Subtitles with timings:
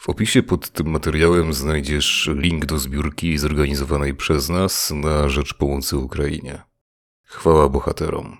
[0.00, 5.96] W opisie pod tym materiałem znajdziesz link do zbiórki zorganizowanej przez nas na rzecz pomocy
[5.96, 6.62] Ukrainie.
[7.24, 8.36] Chwała bohaterom.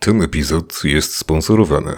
[0.00, 1.96] Ten epizod jest sponsorowany.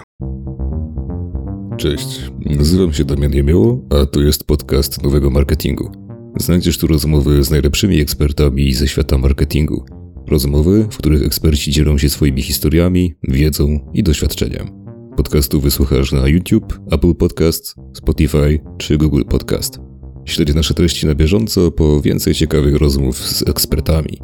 [1.77, 5.91] Cześć, nazywam się Damian Jemioło, a to jest podcast nowego marketingu.
[6.37, 9.85] Znajdziesz tu rozmowy z najlepszymi ekspertami ze świata marketingu.
[10.27, 14.78] Rozmowy, w których eksperci dzielą się swoimi historiami, wiedzą i doświadczeniem.
[15.17, 19.79] Podcastu wysłuchasz na YouTube, Apple Podcast, Spotify czy Google Podcast.
[20.25, 24.21] Śledź nasze treści na bieżąco po więcej ciekawych rozmów z ekspertami.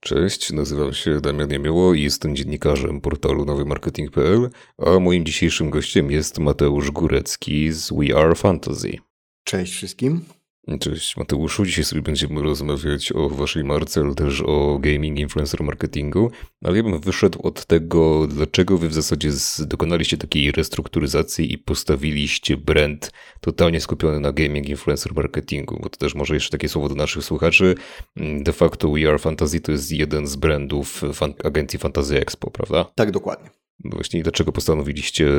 [0.00, 6.38] Cześć, nazywam się Damian Jemioło i jestem dziennikarzem portalu nowymarketing.pl, a moim dzisiejszym gościem jest
[6.38, 8.98] Mateusz Górecki z We Are Fantasy.
[9.44, 10.37] Cześć wszystkim.
[10.76, 16.30] Cześć Mateuszu, dzisiaj sobie będziemy rozmawiać o waszej marce, ale też o gaming influencer marketingu,
[16.64, 22.56] ale ja bym wyszedł od tego, dlaczego wy w zasadzie dokonaliście takiej restrukturyzacji i postawiliście
[22.56, 26.94] brand totalnie skupiony na gaming influencer marketingu, bo to też może jeszcze takie słowo do
[26.94, 27.74] naszych słuchaczy.
[28.16, 32.84] De facto We Are Fantasy to jest jeden z brandów fan agencji Fantasy Expo, prawda?
[32.94, 33.57] Tak, dokładnie.
[33.84, 35.30] No właśnie, dlaczego postanowiliście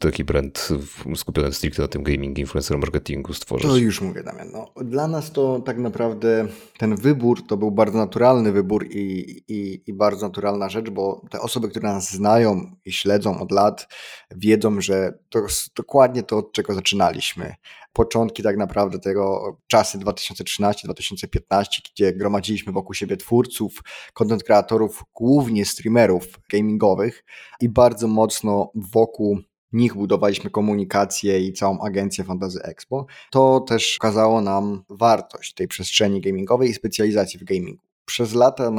[0.00, 0.68] taki brand
[1.16, 3.70] skupiony stricte na tym gaming, influencer marketingu stworzyć?
[3.70, 4.50] To już mówię, Damian.
[4.52, 9.82] No, dla nas to tak naprawdę ten wybór to był bardzo naturalny wybór i, i,
[9.86, 13.88] i bardzo naturalna rzecz, bo te osoby, które nas znają i śledzą od lat,
[14.36, 17.54] wiedzą, że to jest dokładnie to, od czego zaczynaliśmy
[17.92, 23.82] początki tak naprawdę tego czasy 2013-2015, gdzie gromadziliśmy wokół siebie twórców,
[24.14, 27.24] content kreatorów, głównie streamerów gamingowych
[27.60, 29.38] i bardzo mocno wokół
[29.72, 36.20] nich budowaliśmy komunikację i całą agencję Fantasy Expo, to też okazało nam wartość tej przestrzeni
[36.20, 37.82] gamingowej i specjalizacji w gamingu.
[38.04, 38.70] Przez lata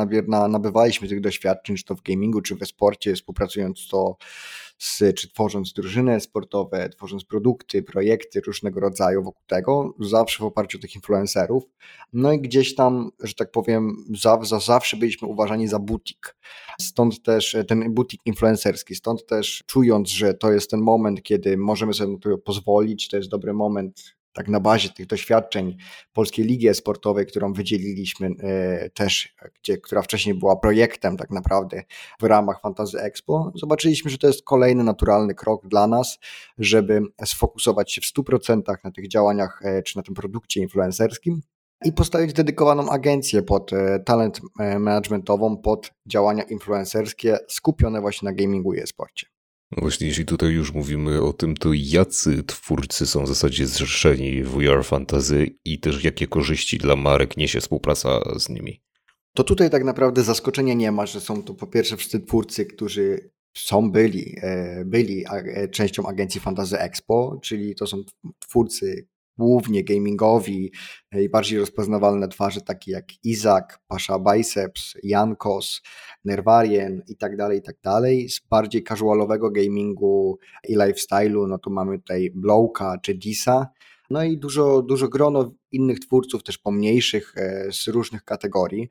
[0.50, 4.18] nabywaliśmy tych doświadczeń, czy to w gamingu, czy we sporcie, współpracując to
[4.82, 10.78] z, czy tworząc drużyny sportowe, tworząc produkty, projekty różnego rodzaju wokół tego, zawsze w oparciu
[10.78, 11.64] o tych influencerów.
[12.14, 16.36] No i gdzieś tam, że tak powiem, za, za zawsze byliśmy uważani za butik.
[16.82, 21.94] Stąd też ten butik influencerski, stąd też czując, że to jest ten moment, kiedy możemy
[21.94, 25.78] sobie na to pozwolić, to jest dobry moment tak na bazie tych doświadczeń
[26.14, 31.84] Polskiej Ligi Sportowej, którą wydzieliliśmy e, też, gdzie, która wcześniej była projektem tak naprawdę
[32.20, 36.20] w ramach Fantasy Expo, zobaczyliśmy, że to jest kolejny naturalny krok dla nas,
[36.58, 41.42] żeby sfokusować się w 100% na tych działaniach e, czy na tym produkcie influencerskim
[41.86, 44.42] i postawić dedykowaną agencję pod e, talent
[44.80, 49.28] managementową, pod działania influencerskie skupione właśnie na gamingu i e-sporcie.
[49.72, 54.44] No właśnie, jeśli tutaj już mówimy o tym, to jacy twórcy są w zasadzie zrzeszeni
[54.44, 58.82] w VR Fantasy i też jakie korzyści dla marek niesie współpraca z nimi?
[59.34, 63.32] To tutaj tak naprawdę zaskoczenia nie ma, że są to po pierwsze wszyscy twórcy, którzy
[63.58, 68.04] są, byli, e, byli e, częścią agencji Fantasy Expo, czyli to są
[68.40, 69.08] twórcy
[69.42, 70.72] głównie gamingowi,
[71.12, 75.82] najbardziej rozpoznawalne twarze takie jak Izak, Pasha Biceps, Jankos,
[76.26, 78.30] Nerwarien i tak dalej, i tak dalej.
[78.30, 83.68] Z bardziej casualowego gamingu i lifestyle'u, no to mamy tutaj Blowka czy Disa,
[84.10, 88.90] no i dużo, dużo grono innych twórców, też pomniejszych e, z różnych kategorii.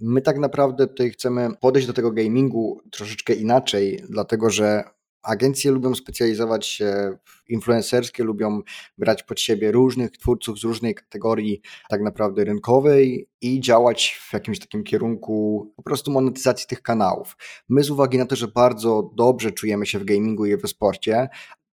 [0.00, 4.84] My tak naprawdę tutaj chcemy podejść do tego gamingu troszeczkę inaczej, dlatego że
[5.22, 7.16] Agencje lubią specjalizować się
[7.48, 8.60] influencerskie, lubią
[8.98, 14.58] brać pod siebie różnych twórców z różnej kategorii tak naprawdę rynkowej i działać w jakimś
[14.58, 17.36] takim kierunku po prostu monetyzacji tych kanałów.
[17.68, 21.28] My z uwagi na to, że bardzo dobrze czujemy się w gamingu i w sporcie,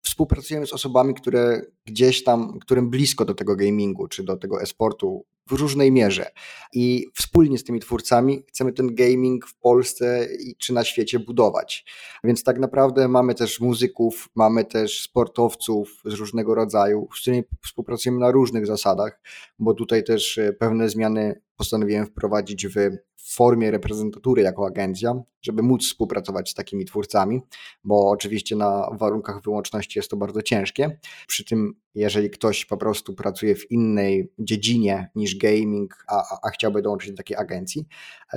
[0.08, 5.24] współpracujemy z osobami, które gdzieś tam, którym blisko do tego gamingu czy do tego e-sportu
[5.48, 6.30] w różnej mierze.
[6.72, 11.84] I wspólnie z tymi twórcami chcemy ten gaming w Polsce czy na świecie budować.
[12.24, 18.20] Więc tak naprawdę mamy też muzyków, mamy też sportowców z różnego rodzaju, z którymi współpracujemy
[18.20, 19.20] na różnych zasadach,
[19.58, 22.76] bo tutaj też e, pewne zmiany postanowiłem wprowadzić w
[23.34, 27.40] formie reprezentatury jako agencja, żeby móc współpracować z takimi twórcami,
[27.84, 30.98] bo oczywiście na warunkach wyłączności jest to bardzo ciężkie.
[31.26, 36.82] Przy tym, jeżeli ktoś po prostu pracuje w innej dziedzinie niż gaming, a, a chciałby
[36.82, 37.86] dołączyć do takiej agencji,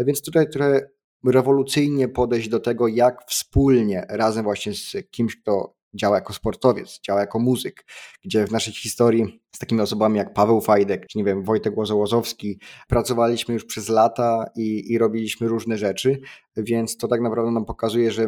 [0.05, 0.89] więc tutaj trochę
[1.25, 7.19] rewolucyjnie podejść do tego, jak wspólnie, razem właśnie z kimś, kto działa jako sportowiec, działa
[7.19, 7.85] jako muzyk,
[8.23, 12.59] gdzie w naszej historii z takimi osobami jak Paweł Fajdek, czy nie wiem, Wojtek Łozołozowski,
[12.87, 16.21] pracowaliśmy już przez lata i, i robiliśmy różne rzeczy,
[16.57, 18.27] więc to tak naprawdę nam pokazuje, że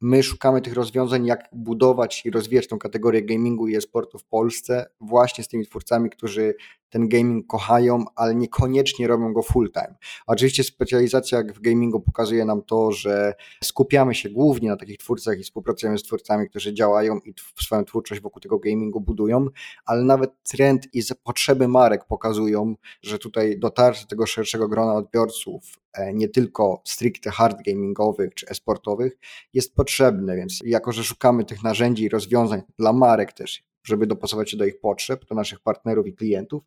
[0.00, 4.86] my szukamy tych rozwiązań, jak budować i rozwijać tą kategorię gamingu i e-sportu w Polsce
[5.00, 6.54] właśnie z tymi twórcami, którzy
[6.92, 9.94] ten gaming kochają, ale niekoniecznie robią go full time.
[10.26, 13.34] Oczywiście specjalizacja w gamingu pokazuje nam to, że
[13.64, 18.20] skupiamy się głównie na takich twórcach i współpracujemy z twórcami, którzy działają i swoją twórczość
[18.20, 19.46] wokół tego gamingu budują,
[19.84, 25.62] ale nawet trend i potrzeby marek pokazują, że tutaj dotarcie do tego szerszego grona odbiorców,
[25.92, 29.12] e, nie tylko stricte hard gamingowych czy esportowych,
[29.54, 34.50] jest potrzebne, więc jako, że szukamy tych narzędzi i rozwiązań dla marek też, żeby dopasować
[34.50, 36.62] się do ich potrzeb, do naszych partnerów i klientów.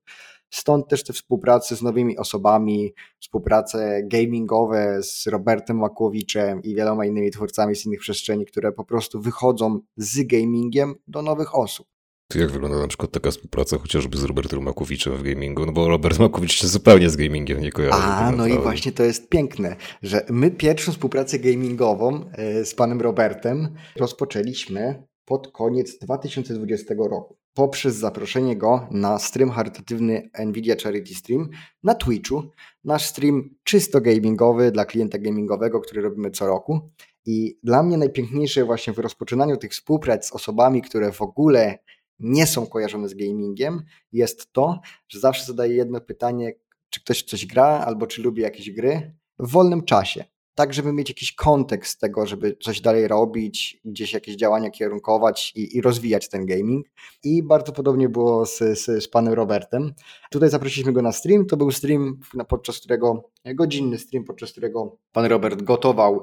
[0.50, 7.32] Stąd też te współprace z nowymi osobami, współprace gamingowe z Robertem Makłowiczem i wieloma innymi
[7.32, 11.88] twórcami z innych przestrzeni, które po prostu wychodzą z gamingiem do nowych osób.
[12.36, 15.66] Jak wygląda na przykład taka współpraca chociażby z Robertem Makowiczem w gamingu?
[15.66, 17.98] No bo Robert Makowicz się zupełnie z gamingiem nie kojarzy.
[18.04, 22.76] A, tak no i właśnie to jest piękne, że my pierwszą współpracę gamingową e, z
[22.76, 31.16] panem Robertem rozpoczęliśmy pod koniec 2020 roku poprzez zaproszenie go na stream charytatywny Nvidia Charity
[31.16, 31.50] Stream
[31.84, 32.44] na Twitchu.
[32.84, 36.80] Nasz stream czysto gamingowy dla klienta gamingowego, który robimy co roku.
[37.26, 41.80] I dla mnie najpiękniejsze właśnie w rozpoczynaniu tych współprac z osobami, które w ogóle
[42.20, 46.54] nie są kojarzone z gamingiem, jest to, że zawsze zadaję jedno pytanie,
[46.90, 50.26] czy ktoś coś gra albo czy lubi jakieś gry w wolnym czasie
[50.56, 55.78] tak żeby mieć jakiś kontekst tego, żeby coś dalej robić, gdzieś jakieś działania kierunkować i,
[55.78, 56.88] i rozwijać ten gaming.
[57.24, 59.94] I bardzo podobnie było z, z, z panem Robertem.
[60.32, 61.46] Tutaj zaprosiliśmy go na stream.
[61.46, 66.22] To był stream, podczas którego, godzinny stream, podczas którego pan Robert gotował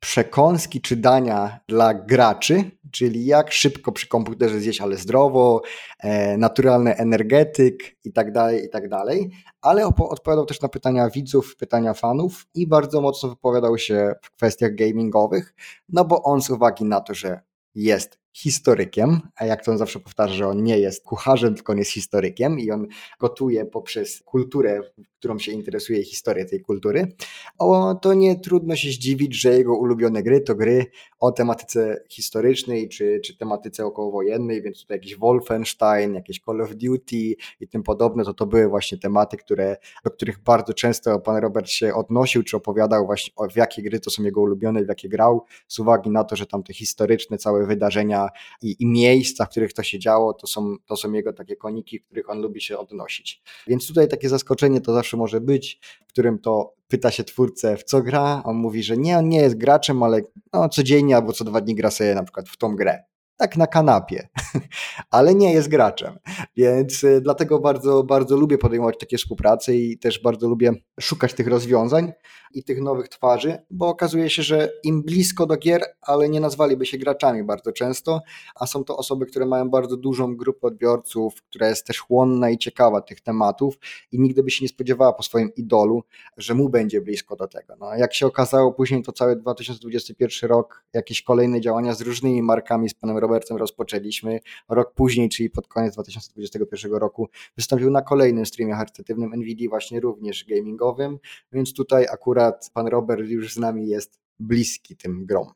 [0.00, 5.62] przekąski czy dania dla graczy, czyli jak szybko przy komputerze zjeść, ale zdrowo,
[5.98, 9.30] e, naturalny energetyk i tak dalej, i tak dalej.
[9.60, 14.74] Ale odpowiadał też na pytania widzów, pytania fanów i bardzo mocno wypowiadał się w kwestiach
[14.74, 15.54] gamingowych,
[15.88, 17.40] no bo on z uwagi na to, że
[17.74, 21.78] jest historykiem, a jak to on zawsze powtarza, że on nie jest kucharzem, tylko on
[21.78, 22.86] jest historykiem i on
[23.20, 24.80] gotuje poprzez kulturę,
[25.18, 27.12] którą się interesuje, historię tej kultury,
[27.58, 30.86] o, to nie trudno się zdziwić, że jego ulubione gry to gry
[31.20, 37.34] o tematyce historycznej czy, czy tematyce okołowojennej, więc tutaj jakiś Wolfenstein, jakieś Call of Duty
[37.60, 41.68] i tym podobne, to to były właśnie tematy, które, do których bardzo często pan Robert
[41.68, 45.44] się odnosił, czy opowiadał właśnie w jakie gry to są jego ulubione, w jakie grał,
[45.68, 48.25] z uwagi na to, że tam te historyczne całe wydarzenia
[48.62, 51.98] i, i miejsca, w których to się działo, to są, to są jego takie koniki,
[51.98, 53.42] w których on lubi się odnosić.
[53.66, 57.84] Więc tutaj takie zaskoczenie to zawsze może być, w którym to pyta się twórcę w
[57.84, 60.20] co gra, on mówi, że nie, on nie jest graczem, ale
[60.52, 63.04] no, codziennie albo co dwa dni gra sobie na przykład w tą grę
[63.36, 64.28] tak na kanapie,
[65.10, 66.18] ale nie jest graczem.
[66.56, 71.46] Więc y, dlatego bardzo, bardzo lubię podejmować takie współprace i też bardzo lubię szukać tych
[71.46, 72.12] rozwiązań
[72.54, 76.86] i tych nowych twarzy, bo okazuje się, że im blisko do gier, ale nie nazwaliby
[76.86, 78.20] się graczami bardzo często,
[78.54, 82.58] a są to osoby, które mają bardzo dużą grupę odbiorców, która jest też chłonna i
[82.58, 83.78] ciekawa tych tematów
[84.12, 86.02] i nigdy by się nie spodziewała po swoim idolu,
[86.36, 87.76] że mu będzie blisko do tego.
[87.80, 92.88] No, jak się okazało później, to cały 2021 rok, jakieś kolejne działania z różnymi markami
[92.88, 94.40] z panem Robertem rozpoczęliśmy.
[94.68, 100.44] Rok później, czyli pod koniec 2021 roku, wystąpił na kolejnym streamie charytatywnym NVIDIA, właśnie również
[100.44, 101.18] gamingowym,
[101.52, 105.52] więc tutaj akurat pan Robert już z nami jest bliski tym grom.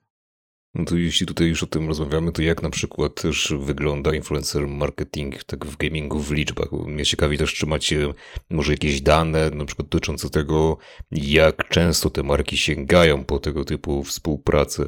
[0.75, 4.69] No to jeśli tutaj już o tym rozmawiamy, to jak na przykład też wygląda influencer
[4.69, 6.73] marketing tak w gamingu w liczbach?
[6.73, 8.15] Mnie ciekawi też, czy macie
[8.51, 10.79] może jakieś dane na przykład dotyczące tego,
[11.11, 14.87] jak często te marki sięgają po tego typu współpracę,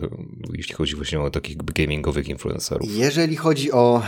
[0.52, 2.88] jeśli chodzi właśnie o takich gamingowych influencerów.
[2.90, 4.02] Jeżeli chodzi o,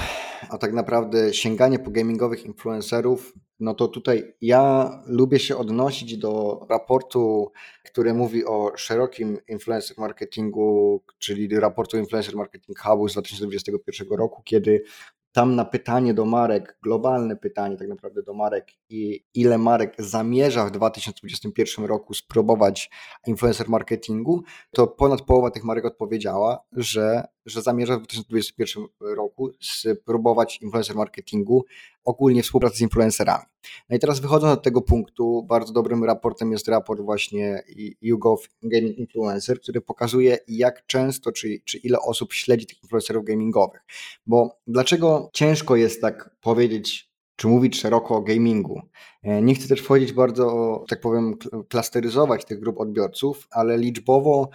[0.50, 6.60] o tak naprawdę sięganie po gamingowych influencerów, no to tutaj ja lubię się odnosić do
[6.70, 7.52] raportu,
[7.84, 14.84] który mówi o szerokim influencer marketingu, czyli raportu Influencer Marketing Hubu z 2021 roku, kiedy
[15.32, 20.66] tam na pytanie do marek, globalne pytanie tak naprawdę do marek i ile marek zamierza
[20.66, 22.90] w 2021 roku spróbować
[23.26, 30.58] influencer marketingu, to ponad połowa tych marek odpowiedziała, że, że zamierza w 2021 roku spróbować
[30.62, 31.64] influencer marketingu
[32.04, 33.44] ogólnie współpracy z influencerami.
[33.88, 37.62] No i teraz wychodząc od tego punktu, bardzo dobrym raportem jest raport właśnie
[38.00, 43.80] YouGov Gaming Influencer, który pokazuje jak często, czy, czy ile osób śledzi tych influencerów gamingowych.
[44.26, 48.82] Bo dlaczego ciężko jest tak powiedzieć, czy mówić szeroko o gamingu.
[49.22, 51.34] E, nie chcę też wchodzić bardzo, tak powiem,
[51.68, 54.48] klasteryzować tych grup odbiorców, ale liczbowo,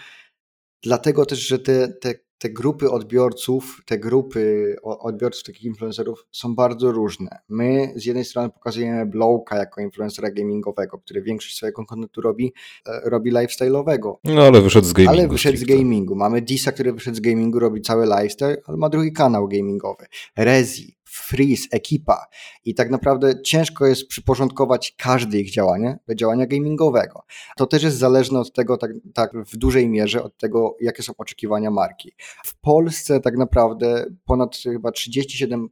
[0.84, 6.92] dlatego też, że te, te te grupy odbiorców, te grupy odbiorców takich influencerów są bardzo
[6.92, 7.40] różne.
[7.50, 12.54] My z jednej strony pokazujemy Blowka jako influencera gamingowego, który większość swojego kontentu robi,
[12.88, 14.14] e, robi lifestyle'owego.
[14.24, 15.20] No ale wyszedł z gamingu.
[15.20, 16.16] Ale wyszedł z gamingu.
[16.16, 20.06] Mamy Disa, który wyszedł z gamingu, robi cały lifestyle, ale ma drugi kanał gamingowy.
[20.36, 22.26] Rezi, Freeze, Ekipa
[22.66, 27.24] i tak naprawdę ciężko jest przyporządkować każde ich działanie do działania gamingowego.
[27.58, 31.14] To też jest zależne od tego, tak, tak w dużej mierze, od tego, jakie są
[31.18, 32.12] oczekiwania marki.
[32.46, 35.68] W Polsce tak naprawdę ponad chyba 37%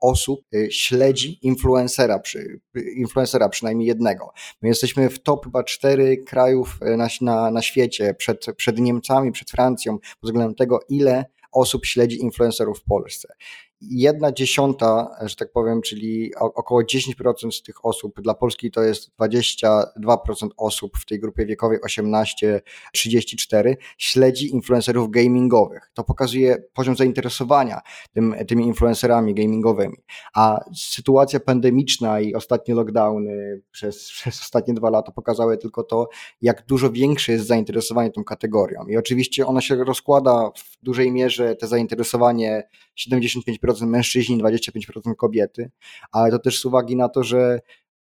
[0.00, 2.60] osób y, śledzi influencera, przy,
[2.96, 4.32] influencera przynajmniej jednego.
[4.62, 9.32] My jesteśmy w top chyba cztery krajów y, na, na, na świecie, przed, przed Niemcami,
[9.32, 13.34] przed Francją, pod względem tego, ile osób śledzi influencerów w Polsce
[13.80, 19.10] jedna dziesiąta, że tak powiem, czyli około 10% z tych osób, dla Polski to jest
[19.20, 22.60] 22% osób w tej grupie wiekowej 18-34,
[23.98, 25.90] śledzi influencerów gamingowych.
[25.94, 27.80] To pokazuje poziom zainteresowania
[28.12, 29.96] tym, tymi influencerami gamingowymi.
[30.34, 36.08] A sytuacja pandemiczna i ostatnie lockdowny przez, przez ostatnie dwa lata pokazały tylko to,
[36.42, 38.86] jak dużo większe jest zainteresowanie tą kategorią.
[38.88, 42.68] I oczywiście ona się rozkłada w dużej mierze, te zainteresowanie
[43.08, 45.70] 75% mężczyźni, 25% kobiety,
[46.12, 47.60] ale to też z uwagi na to, że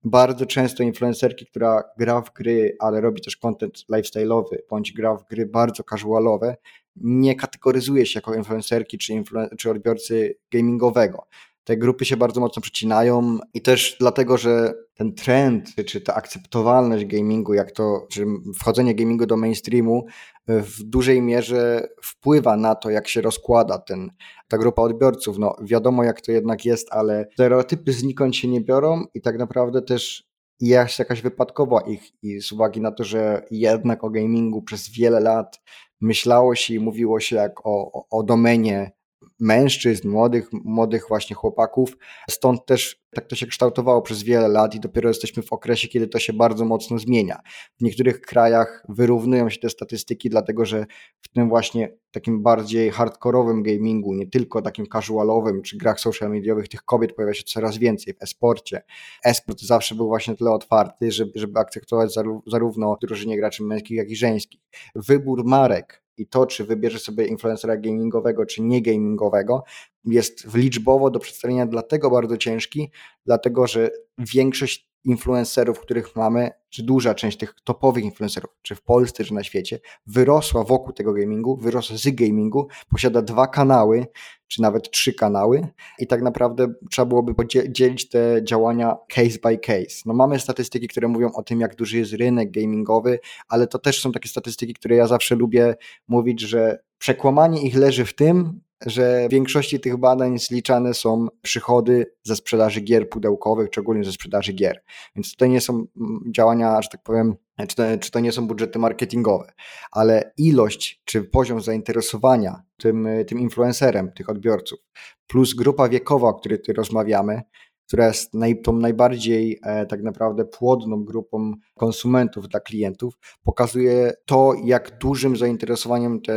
[0.03, 5.27] bardzo często influencerki, która gra w gry, ale robi też content lifestyle'owy, bądź gra w
[5.27, 6.57] gry bardzo casualowe,
[6.95, 11.27] nie kategoryzuje się jako influencerki czy, influ- czy odbiorcy gamingowego
[11.63, 17.05] te grupy się bardzo mocno przecinają i też dlatego, że ten trend, czy ta akceptowalność
[17.05, 18.25] gamingu, jak to, czy
[18.59, 20.05] wchodzenie gamingu do mainstreamu
[20.47, 24.11] w dużej mierze wpływa na to, jak się rozkłada ten,
[24.47, 25.37] ta grupa odbiorców.
[25.37, 29.81] No wiadomo jak to jednak jest, ale stereotypy znikąd się nie biorą i tak naprawdę
[29.81, 34.89] też jest jakaś wypadkowa ich i z uwagi na to, że jednak o gamingu przez
[34.89, 35.61] wiele lat
[36.01, 38.91] myślało się i mówiło się jak o, o, o domenie
[39.39, 41.97] mężczyzn, młodych, młodych właśnie chłopaków.
[42.29, 46.07] Stąd też tak to się kształtowało przez wiele lat i dopiero jesteśmy w okresie, kiedy
[46.07, 47.39] to się bardzo mocno zmienia.
[47.79, 50.85] W niektórych krajach wyrównują się te statystyki, dlatego że
[51.21, 56.67] w tym właśnie takim bardziej hardkorowym gamingu, nie tylko takim casualowym czy grach social mediowych,
[56.67, 58.81] tych kobiet pojawia się coraz więcej w esporcie.
[59.23, 62.13] Esport zawsze był właśnie tyle otwarty, żeby, żeby akceptować
[62.47, 64.61] zarówno drużynie graczy męskich, jak i żeńskich.
[64.95, 69.63] Wybór marek i to, czy wybierze sobie influencera gamingowego, czy nie gamingowego,
[70.05, 72.91] jest liczbowo do przedstawienia dlatego bardzo ciężki,
[73.25, 79.23] dlatego że większość influencerów, których mamy, czy duża część tych topowych influencerów, czy w Polsce,
[79.23, 84.05] czy na świecie, wyrosła wokół tego gamingu, wyrosła z gamingu, posiada dwa kanały,
[84.47, 85.67] czy nawet trzy kanały
[85.99, 90.01] i tak naprawdę trzeba byłoby podzielić te działania case by case.
[90.05, 94.01] No mamy statystyki, które mówią o tym, jak duży jest rynek gamingowy, ale to też
[94.01, 95.75] są takie statystyki, które ja zawsze lubię
[96.07, 102.05] mówić, że przekłamanie ich leży w tym, że w większości tych badań zliczane są przychody
[102.23, 104.83] ze sprzedaży gier pudełkowych, szczególnie ze sprzedaży gier.
[105.15, 107.35] Więc to nie są mm, działania, że tak powiem,
[107.67, 109.53] czy to, czy to nie są budżety marketingowe,
[109.91, 114.79] ale ilość czy poziom zainteresowania tym, tym influencerem, tych odbiorców,
[115.27, 117.41] plus grupa wiekowa, o której tu rozmawiamy,
[117.87, 124.53] która jest naj, tą najbardziej e, tak naprawdę płodną grupą konsumentów dla klientów, pokazuje to,
[124.63, 126.33] jak dużym zainteresowaniem te,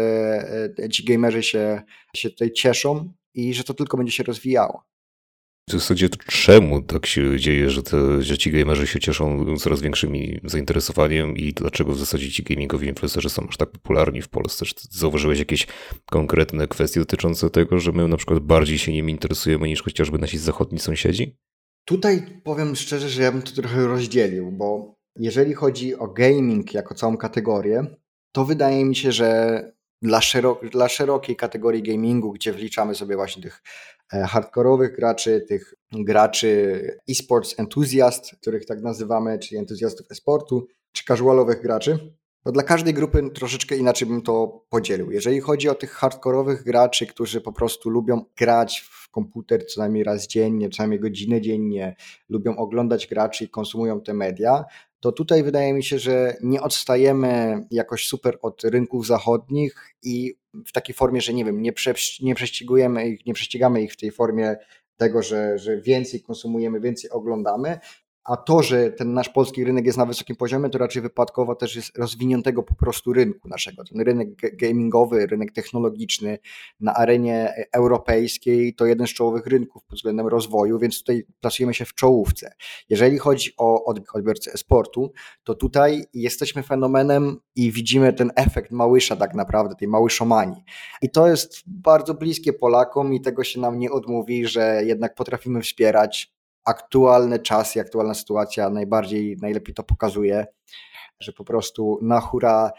[0.79, 1.83] e, ci gamerzy się,
[2.17, 4.94] się tutaj cieszą i że to tylko będzie się rozwijało.
[5.69, 9.81] W zasadzie to czemu tak się dzieje, że, te, że ci gamerzy się cieszą coraz
[9.81, 10.13] większym
[10.45, 14.65] zainteresowaniem i dlaczego w zasadzie ci gamingowi influencerzy są aż tak popularni w Polsce?
[14.65, 15.67] Czy zauważyłeś jakieś
[16.11, 20.39] konkretne kwestie dotyczące tego, że my na przykład bardziej się nimi interesujemy niż chociażby nasi
[20.39, 21.37] zachodni sąsiedzi?
[21.85, 26.95] Tutaj powiem szczerze, że ja bym to trochę rozdzielił, bo jeżeli chodzi o gaming jako
[26.95, 27.87] całą kategorię,
[28.33, 29.61] to wydaje mi się, że
[30.03, 33.63] dla, szerok dla szerokiej kategorii gamingu, gdzie wliczamy sobie właśnie tych
[34.13, 41.63] e, hardkorowych graczy, tych graczy esports entuzjast, których tak nazywamy, czyli entuzjastów esportu, czy casualowych
[41.63, 45.11] graczy, to dla każdej grupy troszeczkę inaczej bym to podzielił.
[45.11, 50.05] Jeżeli chodzi o tych hardkorowych graczy, którzy po prostu lubią grać w komputer co najmniej
[50.05, 51.97] raz dziennie, co najmniej godzinę dziennie,
[52.29, 54.65] lubią oglądać graczy i konsumują te media,
[55.05, 60.35] to tutaj wydaje mi się, że nie odstajemy jakoś super od rynków zachodnich i
[60.67, 63.97] w takiej formie, że nie wiem, nie, prze, nie prześcigujemy ich, nie prześcigamy ich w
[63.97, 64.57] tej formie
[64.97, 67.79] tego, że, że więcej konsumujemy, więcej oglądamy,
[68.25, 71.77] a to, że ten nasz polski rynek jest na wysokim poziomie, to raczej wypadkowo też
[71.77, 73.85] jest rozwiniętego po prostu rynku naszego.
[73.85, 76.39] Ten rynek gamingowy, rynek technologiczny
[76.81, 81.85] na arenie europejskiej to jeden z czołowych rynków pod względem rozwoju, więc tutaj plasujemy się
[81.85, 82.53] w czołówce.
[82.89, 85.13] Jeżeli chodzi o odbiorcę esportu,
[85.45, 90.63] to tutaj jesteśmy fenomenem i widzimy ten efekt małysza tak naprawdę, tej małyszomanii.
[91.03, 95.63] I to jest bardzo bliskie Polakom i tego się nam nie odmówi, że jednak potrafimy
[95.63, 96.34] wspierać
[96.65, 100.47] aktualne czasy, aktualna sytuacja najbardziej, najlepiej to pokazuje,
[101.21, 102.73] że po prostu na hura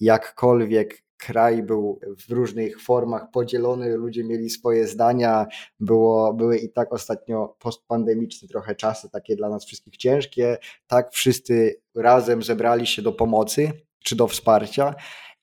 [0.00, 5.46] jakkolwiek kraj był w różnych formach podzielony, ludzie mieli swoje zdania,
[5.80, 11.80] było, były i tak ostatnio postpandemiczne trochę czasy, takie dla nas wszystkich ciężkie, tak wszyscy
[11.94, 13.72] razem zebrali się do pomocy
[14.04, 14.94] czy do wsparcia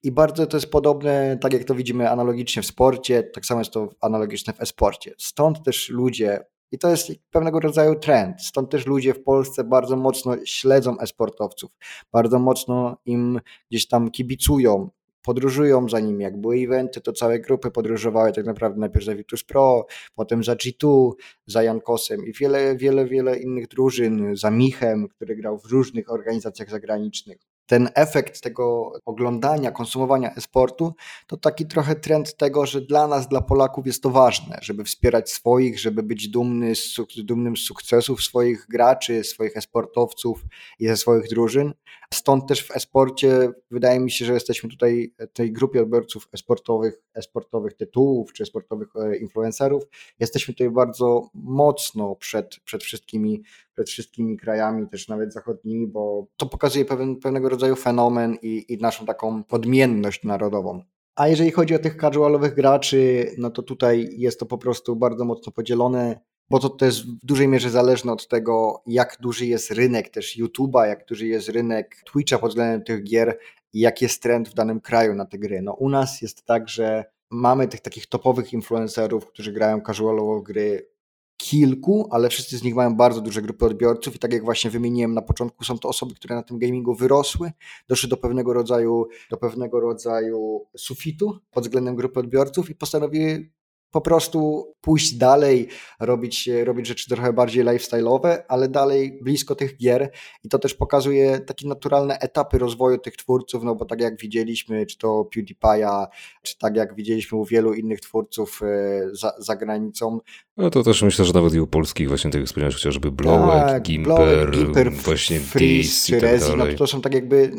[0.02, 3.72] i bardzo to jest podobne, tak jak to widzimy analogicznie w sporcie, tak samo jest
[3.72, 5.14] to analogiczne w e-sporcie.
[5.18, 9.96] Stąd też ludzie, i to jest pewnego rodzaju trend, stąd też ludzie w Polsce bardzo
[9.96, 11.70] mocno śledzą e-sportowców,
[12.12, 14.90] bardzo mocno im gdzieś tam kibicują,
[15.22, 16.20] podróżują za nim.
[16.20, 20.54] Jak były eventy, to całe grupy podróżowały tak naprawdę najpierw za Virtus Pro, potem za
[20.54, 21.10] G2,
[21.46, 26.70] za Jankosem i wiele, wiele, wiele innych drużyn, za Michem, który grał w różnych organizacjach
[26.70, 30.94] zagranicznych ten efekt tego oglądania, konsumowania e-sportu,
[31.26, 35.30] to taki trochę trend tego, że dla nas, dla Polaków jest to ważne, żeby wspierać
[35.30, 40.44] swoich, żeby być dumny z, dumnym z sukcesów swoich graczy, swoich e-sportowców
[40.78, 41.74] i ze swoich drużyn.
[42.14, 47.74] Stąd też w e-sporcie wydaje mi się, że jesteśmy tutaj tej grupie odbiorców e-sportowych, e-sportowych
[47.74, 49.82] tytułów czy e-sportowych e, influencerów.
[50.18, 53.42] Jesteśmy tutaj bardzo mocno przed, przed wszystkimi
[53.74, 58.78] przed wszystkimi krajami, też nawet zachodnimi, bo to pokazuje pewien, pewnego rodzaju fenomen i, i
[58.78, 60.82] naszą taką odmienność narodową.
[61.16, 65.24] A jeżeli chodzi o tych casualowych graczy, no to tutaj jest to po prostu bardzo
[65.24, 70.08] mocno podzielone, bo to też w dużej mierze zależne od tego, jak duży jest rynek
[70.08, 73.38] też YouTube'a, jak duży jest rynek Twitcha pod względem tych gier
[73.72, 75.62] i jaki jest trend w danym kraju na te gry.
[75.62, 80.90] No u nas jest tak, że mamy tych takich topowych influencerów, którzy grają casualowo gry
[81.36, 85.14] kilku, ale wszyscy z nich mają bardzo duże grupy odbiorców i tak jak właśnie wymieniłem
[85.14, 87.52] na początku, są to osoby, które na tym gamingu wyrosły,
[87.88, 93.50] doszły do pewnego rodzaju, do pewnego rodzaju sufitu pod względem grupy odbiorców i postanowiły
[93.90, 95.68] po prostu pójść dalej,
[96.00, 100.10] robić, robić rzeczy trochę bardziej lifestyle'owe, ale dalej blisko tych gier
[100.44, 104.86] i to też pokazuje takie naturalne etapy rozwoju tych twórców, no bo tak jak widzieliśmy,
[104.86, 106.06] czy to PewDiePie'a,
[106.42, 110.18] czy tak jak widzieliśmy u wielu innych twórców e, za, za granicą.
[110.56, 113.82] No to też myślę, że nawet i u polskich właśnie tych wspomniałeś chociażby Blowek, tak,
[113.82, 117.52] Gimper, Blowek, Gimper, właśnie Freeze czy tak Rezi, no to, to są tak jakby...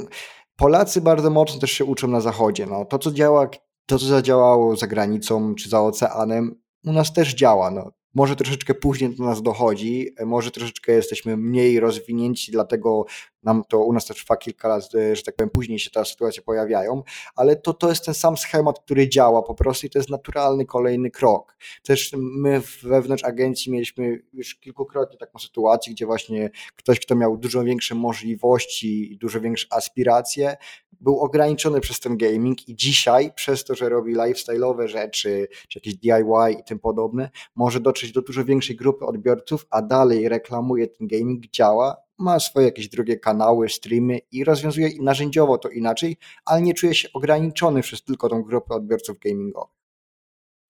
[0.56, 2.66] Polacy bardzo mocno też się uczą na zachodzie.
[2.66, 3.50] No, to, co działa
[3.92, 6.56] to, co zadziałało za granicą czy za oceanem,
[6.86, 7.72] u nas też działa.
[7.72, 7.92] No.
[8.14, 13.06] Może troszeczkę później do nas dochodzi, może troszeczkę jesteśmy mniej rozwinięci, dlatego
[13.44, 16.44] nam to u nas to trwa kilka lat, że tak powiem, później się ta sytuacja
[16.44, 17.04] pojawiają,
[17.36, 20.66] ale to, to jest ten sam schemat, który działa po prostu i to jest naturalny
[20.66, 21.58] kolejny krok.
[21.84, 27.64] Też my wewnątrz agencji mieliśmy już kilkukrotnie taką sytuację, gdzie właśnie ktoś, kto miał dużo
[27.64, 30.58] większe możliwości i dużo większe aspiracje,
[31.02, 35.96] był ograniczony przez ten gaming i dzisiaj przez to, że robi lifestyle'owe rzeczy, czy jakieś
[35.96, 41.08] DIY i tym podobne, może dotrzeć do dużo większej grupy odbiorców, a dalej reklamuje ten
[41.08, 46.74] gaming, działa, ma swoje jakieś drugie kanały, streamy i rozwiązuje narzędziowo to inaczej, ale nie
[46.74, 49.81] czuje się ograniczony przez tylko tą grupę odbiorców gamingowych.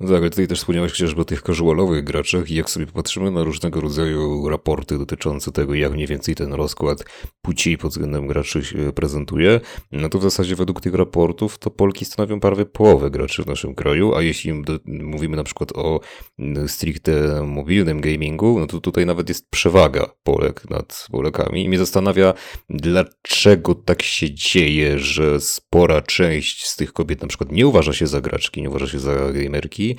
[0.01, 3.31] No tak, ale tutaj też wspomniałeś chociażby o tych casualowych graczach i jak sobie popatrzymy
[3.31, 7.03] na różnego rodzaju raporty dotyczące tego, jak mniej więcej ten rozkład
[7.41, 9.59] płci pod względem graczy się prezentuje,
[9.91, 13.75] no to w zasadzie według tych raportów to Polki stanowią prawie połowę graczy w naszym
[13.75, 15.99] kraju, a jeśli mówimy na przykład o
[16.39, 21.77] mm, stricte mobilnym gamingu, no to tutaj nawet jest przewaga Polek nad Polekami i mnie
[21.77, 22.33] zastanawia,
[22.69, 28.07] dlaczego tak się dzieje, że spora część z tych kobiet na przykład nie uważa się
[28.07, 29.90] za graczki, nie uważa się za gamerki,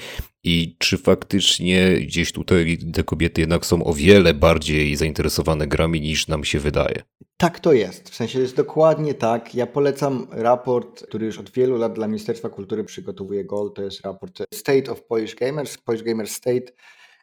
[0.45, 6.29] i czy faktycznie gdzieś tutaj te kobiety jednak są o wiele bardziej zainteresowane grami niż
[6.29, 7.03] nam się wydaje.
[7.37, 8.11] Tak to jest.
[8.11, 9.55] W sensie jest dokładnie tak.
[9.55, 13.73] Ja polecam raport, który już od wielu lat dla Ministerstwa Kultury przygotowuje GOL.
[13.73, 16.73] To jest raport State of Polish Gamers, Polish Gamers State.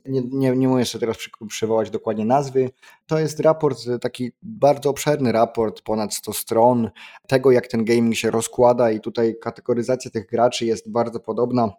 [0.05, 2.69] Nie, nie, nie mogę sobie teraz przywołać dokładnie nazwy.
[3.05, 6.89] To jest raport, taki bardzo obszerny raport, ponad 100 stron,
[7.27, 11.71] tego jak ten gaming się rozkłada i tutaj kategoryzacja tych graczy jest bardzo podobna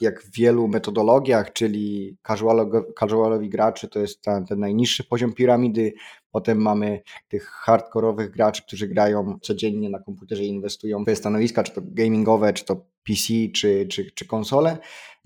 [0.00, 2.16] jak w wielu metodologiach, czyli
[2.98, 5.94] casualowi graczy to jest ten, ten najniższy poziom piramidy,
[6.30, 11.72] potem mamy tych hardkorowych graczy, którzy grają codziennie na komputerze i inwestują w stanowiska, czy
[11.72, 14.78] to gamingowe, czy to PC, czy, czy, czy konsole,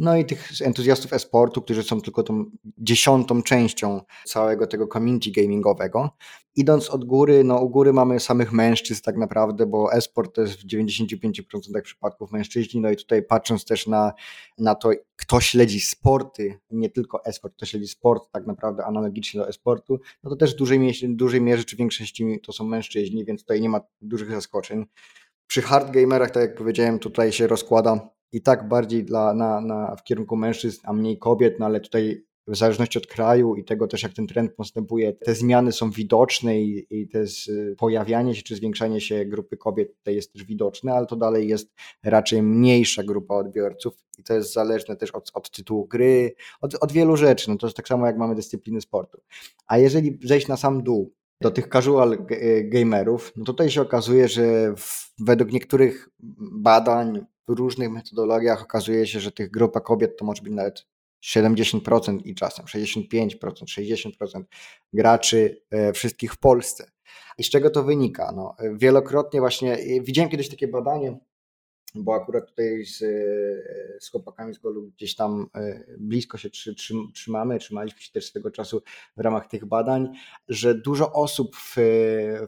[0.03, 2.45] no i tych entuzjastów e-sportu, którzy są tylko tą
[2.79, 6.11] dziesiątą częścią całego tego community gamingowego.
[6.57, 10.55] Idąc od góry, no u góry mamy samych mężczyzn tak naprawdę, bo e-sport to jest
[10.55, 14.13] w 95% przypadków mężczyźni, no i tutaj patrząc też na,
[14.59, 19.49] na to, kto śledzi sporty, nie tylko e-sport, kto śledzi sport tak naprawdę analogicznie do
[19.49, 23.41] e-sportu, no to też w dużej, mierze, dużej mierze czy większości to są mężczyźni, więc
[23.41, 24.87] tutaj nie ma dużych zaskoczeń.
[25.47, 30.05] Przy hardgamerach, tak jak powiedziałem, tutaj się rozkłada i tak bardziej dla, na, na, w
[30.05, 34.03] kierunku mężczyzn, a mniej kobiet, no ale tutaj w zależności od kraju i tego też,
[34.03, 37.25] jak ten trend postępuje, te zmiany są widoczne i, i te
[37.79, 41.75] pojawianie się czy zwiększanie się grupy kobiet tutaj jest też widoczne, ale to dalej jest
[42.05, 46.93] raczej mniejsza grupa odbiorców i to jest zależne też od, od tytułu gry, od, od
[46.93, 47.51] wielu rzeczy.
[47.51, 49.21] No to jest tak samo, jak mamy dyscypliny sportu.
[49.67, 52.19] A jeżeli zejść na sam dół, do tych casual
[52.65, 56.09] gamerów, no tutaj się okazuje, że w, według niektórych
[56.53, 60.87] badań w różnych metodologiach okazuje się, że tych grupa kobiet to może być nawet
[61.25, 64.43] 70% i czasem 65%, 60%
[64.93, 66.91] graczy e, wszystkich w Polsce.
[67.39, 68.33] I z czego to wynika?
[68.37, 71.19] No, wielokrotnie właśnie widziałem kiedyś takie badanie,
[71.95, 72.99] bo akurat tutaj z,
[74.05, 78.27] z chłopakami z Golu gdzieś tam e, blisko się trzy, trzy, trzymamy, trzymaliśmy się też
[78.27, 78.83] swego czasu
[79.17, 80.09] w ramach tych badań,
[80.49, 81.77] że dużo osób w,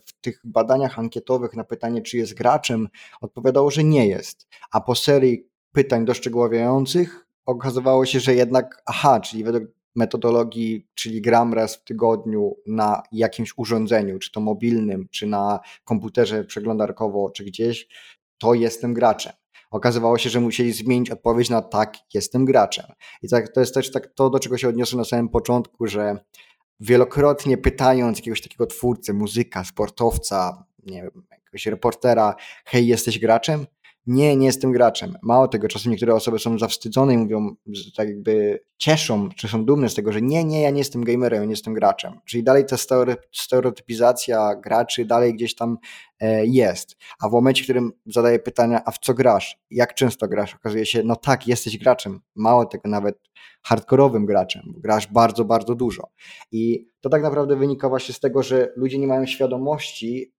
[0.04, 2.88] w tych badaniach ankietowych na pytanie, czy jest graczem,
[3.20, 4.46] odpowiadało, że nie jest.
[4.70, 11.54] A po serii pytań doszczegóławiających okazywało się, że jednak, aha, czyli według metodologii, czyli gram
[11.54, 17.88] raz w tygodniu na jakimś urządzeniu, czy to mobilnym, czy na komputerze przeglądarkowo, czy gdzieś,
[18.44, 19.32] to jestem graczem.
[19.70, 22.86] Okazywało się, że musieli zmienić odpowiedź na tak, jestem graczem.
[23.22, 26.18] I tak, to jest też tak to, do czego się odniosłem na samym początku, że
[26.80, 33.66] wielokrotnie pytając jakiegoś takiego twórcę, muzyka, sportowca, nie wiem, jakiegoś reportera, hej, jesteś graczem?
[34.06, 35.18] Nie, nie jestem graczem.
[35.22, 37.54] Mało tego, czasem niektóre osoby są zawstydzone i mówią,
[37.96, 41.40] tak jakby cieszą, czy są dumne z tego, że nie, nie, ja nie jestem gamerem,
[41.40, 42.20] ja nie jestem graczem.
[42.24, 42.76] Czyli dalej ta
[43.32, 45.78] stereotypizacja graczy dalej gdzieś tam
[46.20, 46.96] e, jest.
[47.20, 49.58] A w momencie, w którym zadaję pytania, a w co grasz?
[49.70, 50.54] Jak często grasz?
[50.54, 52.20] Okazuje się, no tak, jesteś graczem.
[52.34, 53.18] Mało tego, nawet
[53.62, 54.62] hardkorowym graczem.
[54.76, 56.08] Grasz bardzo, bardzo dużo.
[56.52, 60.33] I to tak naprawdę wynika właśnie z tego, że ludzie nie mają świadomości,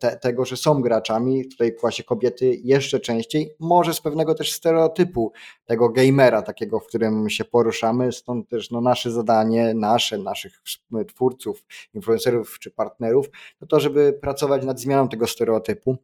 [0.00, 5.32] te, tego, że są graczami, tutaj właśnie kobiety jeszcze częściej, może z pewnego też stereotypu
[5.64, 10.62] tego gamera takiego, w którym się poruszamy, stąd też no, nasze zadanie, nasze, naszych
[11.08, 13.26] twórców, influencerów czy partnerów,
[13.58, 15.96] to to, żeby pracować nad zmianą tego stereotypu,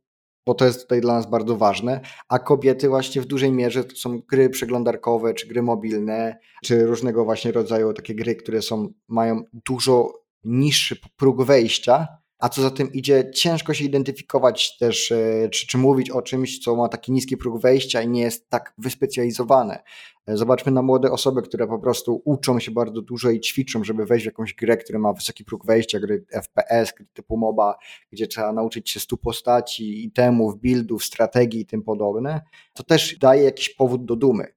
[0.47, 3.97] bo to jest tutaj dla nas bardzo ważne, a kobiety właśnie w dużej mierze to
[3.97, 9.43] są gry przeglądarkowe, czy gry mobilne, czy różnego właśnie rodzaju takie gry, które są, mają
[9.53, 10.13] dużo
[10.45, 15.79] niższy próg wejścia, a co za tym idzie, ciężko się identyfikować też, e, czy, czy
[15.79, 19.83] mówić o czymś, co ma taki niski próg wejścia i nie jest tak wyspecjalizowane.
[20.27, 24.07] E, zobaczmy na młode osoby, które po prostu uczą się bardzo dużo i ćwiczą, żeby
[24.07, 27.75] wejść w jakąś grę, która ma wysoki próg wejścia, gry FPS, gry typu MOBA,
[28.13, 32.41] gdzie trzeba nauczyć się stu postaci, itemów, buildów, strategii i tym podobne.
[32.73, 34.55] To też daje jakiś powód do dumy,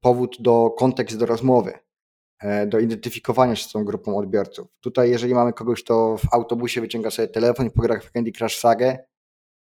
[0.00, 1.85] powód do kontekst do rozmowy
[2.66, 4.68] do identyfikowania się z tą grupą odbiorców.
[4.80, 8.58] Tutaj, jeżeli mamy kogoś, kto w autobusie wyciąga sobie telefon i pogra w Candy Crush
[8.58, 8.98] Sagę,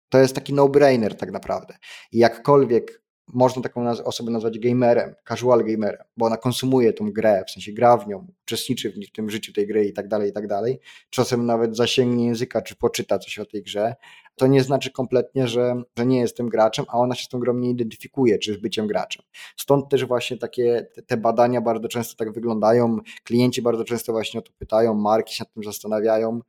[0.09, 1.77] to jest taki no-brainer tak naprawdę.
[2.13, 3.03] I jakkolwiek
[3.35, 7.97] można taką osobę nazwać gamerem, casual gamerem, bo ona konsumuje tą grę, w sensie gra
[7.97, 10.81] w nią, uczestniczy w tym życiu tej gry i tak dalej, i tak dalej.
[11.11, 13.95] Czasem nawet zasięgnie języka, czy poczyta coś o tej grze.
[14.37, 17.55] To nie znaczy kompletnie, że, że nie jestem graczem, a ona się z tą grą
[17.55, 19.23] nie identyfikuje, czy z byciem graczem.
[19.57, 22.99] Stąd też właśnie takie te badania bardzo często tak wyglądają.
[23.25, 26.41] Klienci bardzo często właśnie o to pytają, marki się nad tym zastanawiają.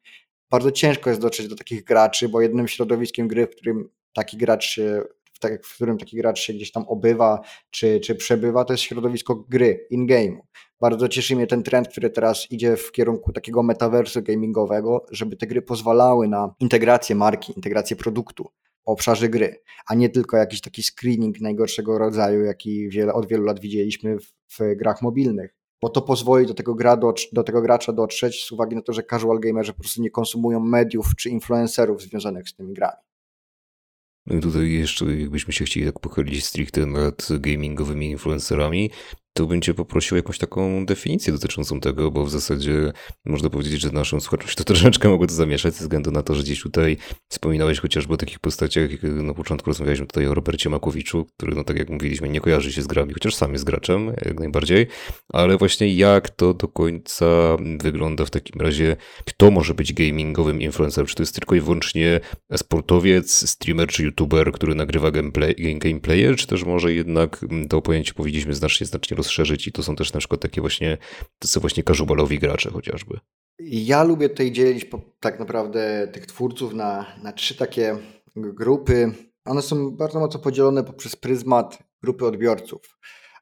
[0.49, 4.63] Bardzo ciężko jest dotrzeć do takich graczy, bo jednym środowiskiem gry, w którym taki gracz
[4.63, 5.03] się
[5.41, 9.35] tak, w którym taki gracz się gdzieś tam obywa czy, czy przebywa, to jest środowisko
[9.35, 10.37] gry, in-game.
[10.81, 15.47] Bardzo cieszy mnie ten trend, który teraz idzie w kierunku takiego metaversu gamingowego, żeby te
[15.47, 18.43] gry pozwalały na integrację marki, integrację produktu
[18.85, 23.43] w obszarze gry, a nie tylko jakiś taki screening najgorszego rodzaju, jaki wiele, od wielu
[23.43, 27.61] lat widzieliśmy w, w grach mobilnych bo to pozwoli do tego, gra do, do tego
[27.61, 31.29] gracza dotrzeć z uwagi na to, że casual gamerzy po prostu nie konsumują mediów czy
[31.29, 32.97] influencerów związanych z tymi grami.
[34.25, 38.91] No tutaj jeszcze, jakbyśmy się chcieli tak pochylić stricte nad gamingowymi influencerami,
[39.33, 42.91] to bym cię poprosił o jakąś taką definicję dotyczącą tego, bo w zasadzie
[43.25, 46.43] można powiedzieć, że naszą słuchaczność to troszeczkę mogło to zamieszać, ze względu na to, że
[46.43, 46.97] gdzieś tutaj
[47.29, 51.63] wspominałeś chociażby o takich postaciach, jak na początku rozmawialiśmy tutaj o Robercie Makowiczu, który, no
[51.63, 54.87] tak jak mówiliśmy, nie kojarzy się z grami, chociaż sam jest graczem, jak najbardziej,
[55.33, 61.07] ale właśnie jak to do końca wygląda w takim razie, kto może być gamingowym influencerem,
[61.07, 62.19] czy to jest tylko i wyłącznie
[62.55, 68.53] sportowiec, streamer czy youtuber, który nagrywa gameplay, gameplaye, czy też może jednak to pojęcie powiedzieliśmy
[68.53, 70.97] znacznie, znacznie rozszerzyć i to są też na przykład takie właśnie,
[71.39, 73.19] to są właśnie casualowi gracze chociażby.
[73.59, 74.85] Ja lubię tutaj dzielić
[75.19, 77.97] tak naprawdę tych twórców na, na trzy takie
[78.35, 79.11] grupy.
[79.45, 82.97] One są bardzo mocno podzielone poprzez pryzmat grupy odbiorców.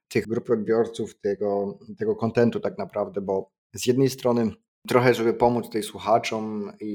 [0.08, 4.52] Tych grupy odbiorców, tego, tego kontentu tak naprawdę, bo z jednej strony
[4.88, 6.92] trochę, żeby pomóc tutaj słuchaczom i,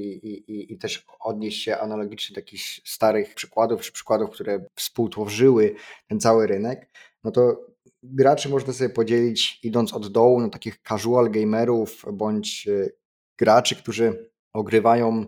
[0.47, 5.75] i, i też odnieść się analogicznie do jakichś starych przykładów, czy przykładów, które współtworzyły
[6.07, 6.89] ten cały rynek,
[7.23, 7.74] no to
[8.13, 12.89] graczy można sobie podzielić idąc od dołu na takich casual gamerów bądź e,
[13.37, 15.25] graczy, którzy ogrywają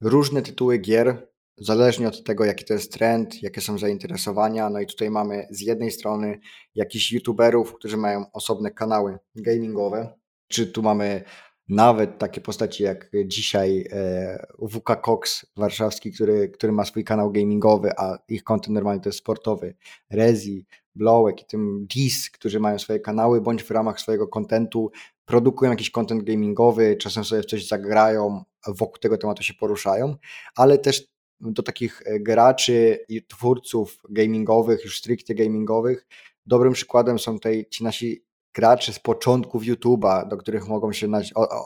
[0.00, 4.70] różne tytuły gier, zależnie od tego, jaki to jest trend, jakie są zainteresowania.
[4.70, 6.40] No i tutaj mamy z jednej strony
[6.74, 11.24] jakichś youtuberów, którzy mają osobne kanały gamingowe, czy tu mamy
[11.68, 17.90] nawet takie postaci jak dzisiaj e, WK Cox warszawski, który, który ma swój kanał gamingowy,
[17.96, 19.74] a ich kontent normalnie to jest sportowy,
[20.10, 20.66] Rezi,
[20.98, 24.90] Blowek i tym Dis, którzy mają swoje kanały, bądź w ramach swojego kontentu
[25.24, 30.16] produkują jakiś content gamingowy, czasem sobie coś zagrają, wokół tego tematu się poruszają,
[30.56, 31.08] ale też
[31.40, 36.06] do takich e, graczy i twórców gamingowych, już stricte gamingowych,
[36.46, 41.08] dobrym przykładem są tutaj ci nasi gracze z początków YouTube'a, do których mogą się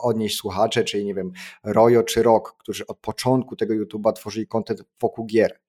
[0.01, 1.31] odnieść słuchacze, czyli nie wiem,
[1.63, 5.62] Rojo czy Rock, którzy od początku tego YouTube'a tworzyli content wokół gier.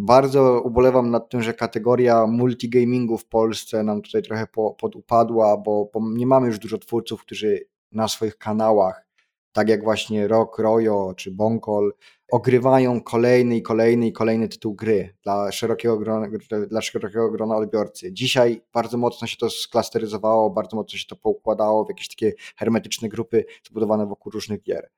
[0.00, 5.90] Bardzo ubolewam nad tym, że kategoria multigamingu w Polsce nam tutaj trochę po, podupadła, bo,
[5.94, 9.06] bo nie mamy już dużo twórców, którzy na swoich kanałach,
[9.52, 11.92] tak jak właśnie Rock, Royo czy Bonkol,
[12.32, 16.28] ogrywają kolejny i kolejny i kolejny tytuł gry dla szerokiego, grona,
[16.68, 18.12] dla szerokiego grona odbiorcy.
[18.12, 23.08] Dzisiaj bardzo mocno się to sklasteryzowało, bardzo mocno się to poukładało w jakieś takie hermetyczne
[23.08, 24.90] grupy zbudowane wokół różnych gier.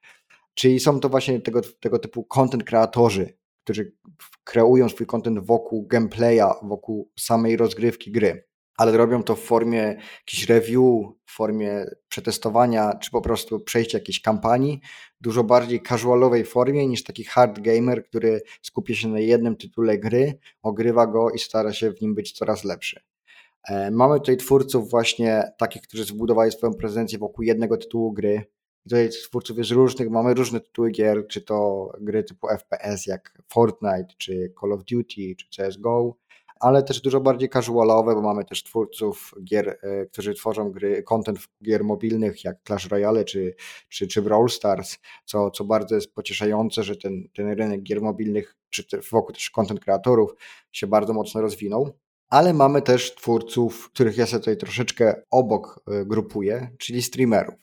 [0.54, 3.92] Czyli są to właśnie tego, tego typu content kreatorzy, którzy
[4.44, 8.44] kreują swój content wokół gameplaya, wokół samej rozgrywki gry,
[8.76, 10.82] ale robią to w formie jakichś review,
[11.26, 14.80] w formie przetestowania, czy po prostu przejścia jakiejś kampanii,
[15.20, 20.38] dużo bardziej casualowej formie niż taki hard gamer, który skupia się na jednym tytule gry,
[20.62, 23.00] ogrywa go i stara się w nim być coraz lepszy.
[23.68, 28.44] E, mamy tutaj twórców właśnie takich, którzy zbudowali swoją prezencję wokół jednego tytułu gry,
[28.82, 34.14] tutaj twórców jest różnych, mamy różne tytuły gier, czy to gry typu FPS jak Fortnite,
[34.18, 36.16] czy Call of Duty, czy CSGO,
[36.60, 41.38] ale też dużo bardziej casualowe, bo mamy też twórców gier, e, którzy tworzą gry, content
[41.64, 43.54] gier mobilnych jak Clash Royale czy,
[43.88, 48.56] czy, czy Brawl Stars, co, co bardzo jest pocieszające, że ten, ten rynek gier mobilnych,
[48.70, 50.34] czy wokół też content kreatorów
[50.72, 51.90] się bardzo mocno rozwinął.
[52.28, 57.54] Ale mamy też twórców, których ja sobie tutaj troszeczkę obok e, grupuję, czyli streamerów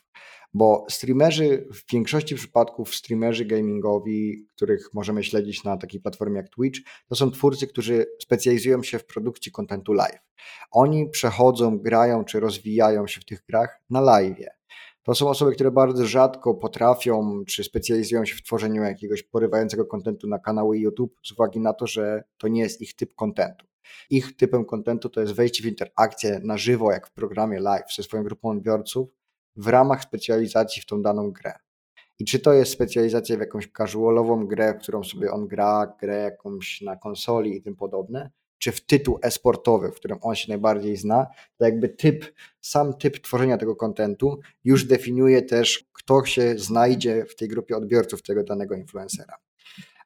[0.53, 6.79] bo streamerzy, w większości przypadków streamerzy gamingowi, których możemy śledzić na takiej platformie jak Twitch,
[7.09, 10.19] to są twórcy, którzy specjalizują się w produkcji kontentu live.
[10.71, 14.37] Oni przechodzą, grają czy rozwijają się w tych grach na live.
[15.03, 20.27] To są osoby, które bardzo rzadko potrafią czy specjalizują się w tworzeniu jakiegoś porywającego kontentu
[20.27, 23.65] na kanały YouTube z uwagi na to, że to nie jest ich typ kontentu.
[24.09, 28.03] Ich typem kontentu to jest wejście w interakcję na żywo, jak w programie live ze
[28.03, 29.09] swoją grupą odbiorców,
[29.57, 31.53] w ramach specjalizacji w tą daną grę.
[32.19, 36.17] I czy to jest specjalizacja w jakąś casualową grę, w którą sobie on gra, grę
[36.17, 40.97] jakąś na konsoli i tym podobne, czy w tytuł esportowy, w którym on się najbardziej
[40.97, 42.25] zna, to jakby typ,
[42.61, 48.23] sam typ tworzenia tego kontentu już definiuje też, kto się znajdzie w tej grupie odbiorców
[48.23, 49.37] tego danego influencera.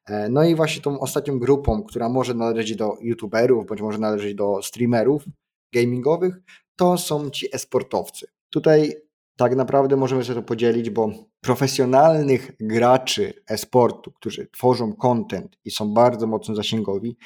[0.06, 4.34] E, no i właśnie tą ostatnią grupą, która może należeć do youtuberów, bądź może należeć
[4.34, 5.24] do streamerów
[5.72, 6.34] gamingowych,
[6.76, 8.26] to są ci esportowcy.
[8.50, 8.96] Tutaj
[9.42, 15.94] tak naprawdę możemy sobie to podzielić, bo profesjonalnych graczy e-sportu, którzy tworzą content i są
[15.94, 17.16] bardzo mocno zasięgowi,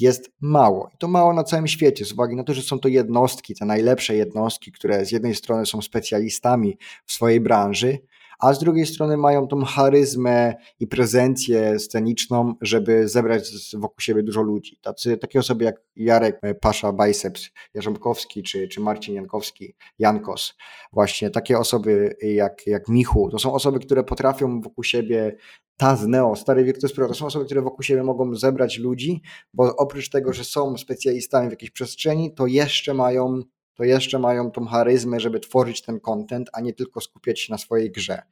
[0.00, 0.90] jest mało.
[0.94, 3.64] I to mało na całym świecie, z uwagi na to, że są to jednostki, te
[3.64, 7.98] najlepsze jednostki, które z jednej strony są specjalistami w swojej branży,
[8.42, 14.42] a z drugiej strony mają tą charyzmę i prezencję sceniczną, żeby zebrać wokół siebie dużo
[14.42, 14.78] ludzi.
[14.82, 20.54] Tacy, takie osoby jak Jarek Pasza Biceps Jarząbkowski czy, czy Marcin Jankowski, Jankos,
[20.92, 25.36] właśnie takie osoby jak, jak Michu, to są osoby, które potrafią wokół siebie
[25.76, 29.22] Taz, Neo, stary Virtus Pro, to są osoby, które wokół siebie mogą zebrać ludzi,
[29.54, 33.42] bo oprócz tego, że są specjalistami w jakiejś przestrzeni, to jeszcze mają
[33.74, 37.58] to jeszcze mają tą charyzmę, żeby tworzyć ten content, a nie tylko skupiać się na
[37.58, 38.22] swojej grze.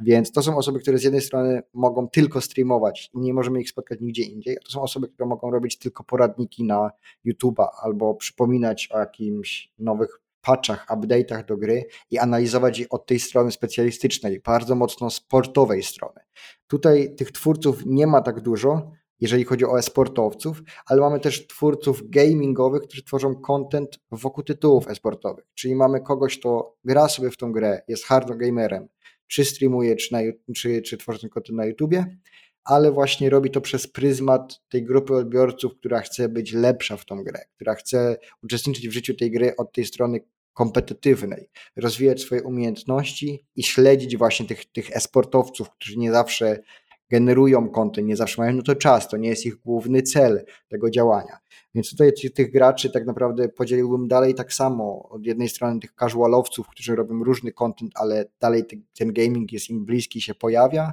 [0.00, 3.70] Więc to są osoby, które z jednej strony mogą tylko streamować i nie możemy ich
[3.70, 6.90] spotkać nigdzie indziej, a to są osoby, które mogą robić tylko poradniki na
[7.26, 13.20] YouTube'a albo przypominać o jakimś nowych patchach, update'ach do gry i analizować je od tej
[13.20, 16.20] strony specjalistycznej, bardzo mocno sportowej strony.
[16.66, 18.92] Tutaj tych twórców nie ma tak dużo,
[19.22, 25.44] jeżeli chodzi o esportowców, ale mamy też twórców gamingowych, którzy tworzą content wokół tytułów esportowych.
[25.54, 28.88] Czyli mamy kogoś, kto gra sobie w tą grę, jest hard gamerem,
[29.26, 30.18] czy streamuje, czy, na,
[30.56, 32.16] czy, czy tworzy ten content na YouTubie,
[32.64, 37.24] ale właśnie robi to przez pryzmat tej grupy odbiorców, która chce być lepsza w tą
[37.24, 40.20] grę, która chce uczestniczyć w życiu tej gry od tej strony
[40.52, 46.58] kompetytywnej, rozwijać swoje umiejętności i śledzić właśnie tych, tych esportowców, którzy nie zawsze
[47.12, 50.90] generują kontent, nie zawsze mają na to czas, to nie jest ich główny cel tego
[50.90, 51.38] działania.
[51.74, 55.08] Więc tutaj tych graczy tak naprawdę podzieliłbym dalej tak samo.
[55.08, 58.64] Od jednej strony tych casualowców, którzy robią różny content, ale dalej
[58.98, 60.92] ten gaming jest im bliski, się pojawia.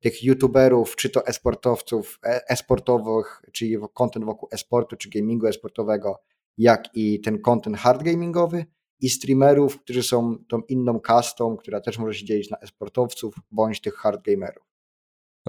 [0.00, 6.20] Tych youtuberów, czy to esportowców, e, esportowych, czyli content wokół esportu, czy gamingu esportowego,
[6.58, 8.64] jak i ten content hard gamingowy
[9.00, 13.80] i streamerów, którzy są tą inną kastą, która też może się dzielić na esportowców bądź
[13.80, 14.67] tych hard gamerów.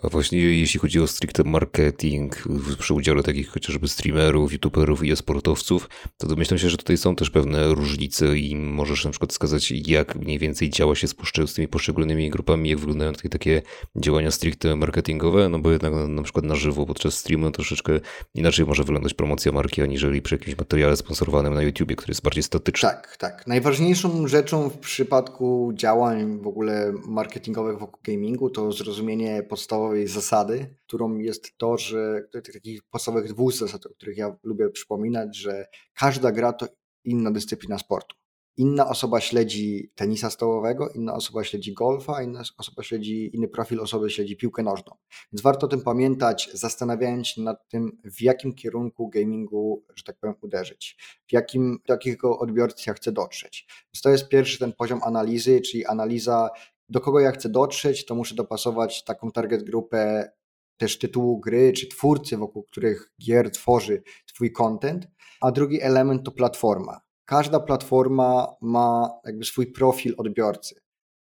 [0.03, 2.43] A właśnie jeśli chodzi o stricte marketing,
[2.79, 7.29] przy udziale takich chociażby streamerów, youtuberów i esportowców, to domyślam się, że tutaj są też
[7.29, 11.67] pewne różnice i możesz na przykład wskazać, jak mniej więcej działa się z, z tymi
[11.67, 13.62] poszczególnymi grupami, jak wyglądają tutaj takie
[13.95, 17.99] działania stricte marketingowe, no bo jednak na przykład na żywo podczas streamu troszeczkę
[18.35, 22.43] inaczej może wyglądać promocja marki, aniżeli przy jakimś materiale sponsorowanym na YouTubie, który jest bardziej
[22.43, 22.89] statyczny.
[22.89, 23.47] Tak, tak.
[23.47, 30.75] Najważniejszą rzeczą w przypadku działań w ogóle marketingowych wokół gamingu to zrozumienie podstawowych podstawowej zasady,
[30.88, 32.21] którą jest to, że
[32.54, 36.67] takich podstawowych dwóch zasad, o których ja lubię przypominać, że każda gra to
[37.04, 38.15] inna dyscyplina sportu.
[38.58, 44.10] Inna osoba śledzi tenisa stołowego, inna osoba śledzi golfa, inna osoba śledzi, inny profil osoby
[44.10, 44.95] śledzi piłkę nożną.
[45.32, 50.17] Więc warto o tym pamiętać, zastanawiając się nad tym, w jakim kierunku gamingu, że tak
[50.19, 50.97] powiem, uderzyć,
[51.28, 53.67] w jakim, do jakiego odbiorcy ja chcę dotrzeć.
[53.93, 56.49] Więc to jest pierwszy ten poziom analizy, czyli analiza
[56.89, 60.32] do kogo ja chcę dotrzeć, to muszę dopasować taką target grupę
[60.78, 65.08] też tytułu gry, czy twórcy, wokół których gier tworzy swój content.
[65.41, 67.02] A drugi element to platforma.
[67.25, 70.75] Każda platforma ma jakby swój profil odbiorcy.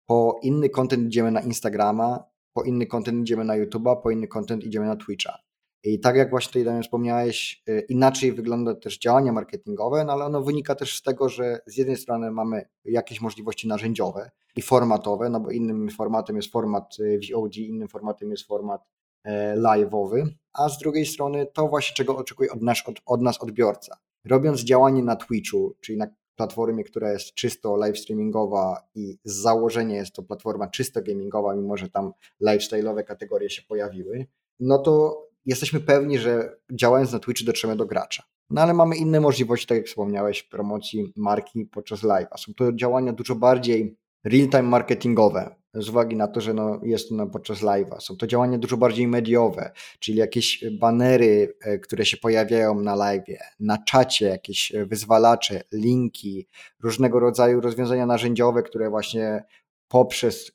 [0.05, 4.63] Po inny content idziemy na Instagrama, po inny content idziemy na YouTube'a, po inny content
[4.63, 5.37] idziemy na Twitcha.
[5.83, 10.41] I tak jak właśnie tutaj wspomniałeś, y, inaczej wygląda też działanie marketingowe, no ale ono
[10.41, 15.39] wynika też z tego, że z jednej strony mamy jakieś możliwości narzędziowe i formatowe, no
[15.39, 18.81] bo innym formatem jest format y, VOD, innym formatem jest format
[19.23, 23.41] e, live'owy, a z drugiej strony to właśnie czego oczekuje od nas, od, od nas
[23.41, 23.97] odbiorca.
[24.25, 29.95] Robiąc działanie na Twitchu, czyli na platformie, która jest czysto live streamingowa i z założenia
[29.95, 34.25] jest to platforma czysto gamingowa, mimo że tam lifestyle'owe kategorie się pojawiły,
[34.59, 38.23] no to jesteśmy pewni, że działając na Twitchu dotrzemy do gracza.
[38.49, 42.37] No ale mamy inne możliwości, tak jak wspomniałeś, promocji marki podczas live'a.
[42.37, 47.27] Są to działania dużo bardziej real-time marketingowe, z uwagi na to, że no jest to
[47.27, 47.99] podczas live'a.
[47.99, 53.37] Są to działania dużo bardziej mediowe, czyli jakieś banery, e, które się pojawiają na live'ie,
[53.59, 56.47] na czacie jakieś wyzwalacze, linki,
[56.83, 59.43] różnego rodzaju rozwiązania narzędziowe, które właśnie
[59.87, 60.51] poprzez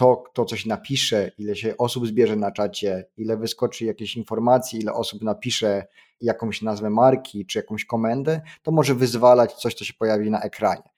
[0.00, 4.92] to, kto coś napisze, ile się osób zbierze na czacie, ile wyskoczy jakieś informacji, ile
[4.92, 5.86] osób napisze
[6.20, 10.90] jakąś nazwę marki czy jakąś komendę, to może wyzwalać coś, co się pojawi na ekranie.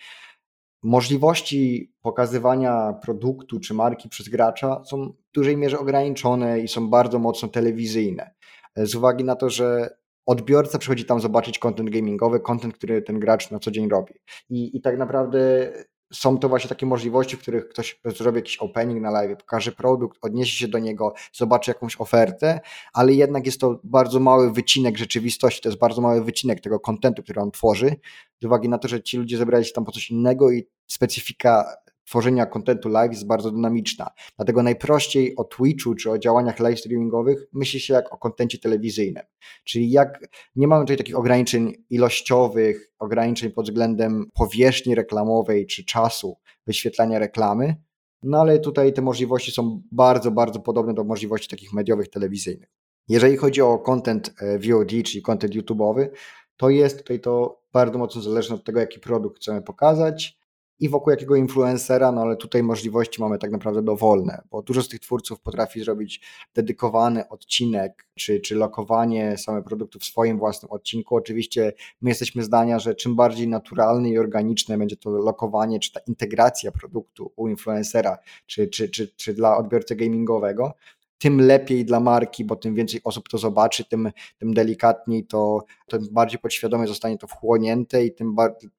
[0.82, 7.18] Możliwości pokazywania produktu czy marki przez gracza są w dużej mierze ograniczone i są bardzo
[7.18, 8.34] mocno telewizyjne.
[8.76, 13.50] Z uwagi na to, że odbiorca przychodzi tam zobaczyć content gamingowy, content, który ten gracz
[13.50, 14.14] na co dzień robi.
[14.50, 15.72] I, i tak naprawdę
[16.12, 20.18] są to właśnie takie możliwości, w których ktoś zrobi jakiś opening na live, pokaże produkt,
[20.22, 22.60] odniesie się do niego, zobaczy jakąś ofertę,
[22.92, 27.22] ale jednak jest to bardzo mały wycinek rzeczywistości, to jest bardzo mały wycinek tego kontentu,
[27.22, 27.96] który on tworzy,
[28.42, 31.76] z uwagi na to, że ci ludzie zebrali się tam po coś innego i specyfika
[32.04, 34.10] tworzenia kontentu live jest bardzo dynamiczna.
[34.36, 39.22] Dlatego najprościej o Twitchu czy o działaniach live streamingowych myśli się jak o kontencie telewizyjnym.
[39.64, 40.18] Czyli jak
[40.56, 46.36] nie mamy tutaj takich ograniczeń ilościowych, ograniczeń pod względem powierzchni reklamowej czy czasu
[46.66, 47.76] wyświetlania reklamy,
[48.22, 52.68] no ale tutaj te możliwości są bardzo, bardzo podobne do możliwości takich mediowych telewizyjnych.
[53.08, 56.08] Jeżeli chodzi o content e, VOD, czyli content YouTube'owy,
[56.56, 60.41] to jest tutaj to bardzo mocno zależne od tego, jaki produkt chcemy pokazać
[60.82, 64.88] i wokół jakiego influencera, no ale tutaj możliwości mamy tak naprawdę dowolne, bo dużo z
[64.88, 66.20] tych twórców potrafi zrobić
[66.54, 71.16] dedykowany odcinek, czy, czy lokowanie samego produktu w swoim własnym odcinku.
[71.16, 76.00] Oczywiście my jesteśmy zdania, że czym bardziej naturalne i organiczne będzie to lokowanie, czy ta
[76.06, 80.74] integracja produktu u influencera, czy, czy, czy, czy dla odbiorcy gamingowego,
[81.22, 86.08] tym lepiej dla marki, bo tym więcej osób to zobaczy, tym, tym delikatniej to, tym
[86.10, 88.36] bardziej podświadomie zostanie to wchłonięte i tym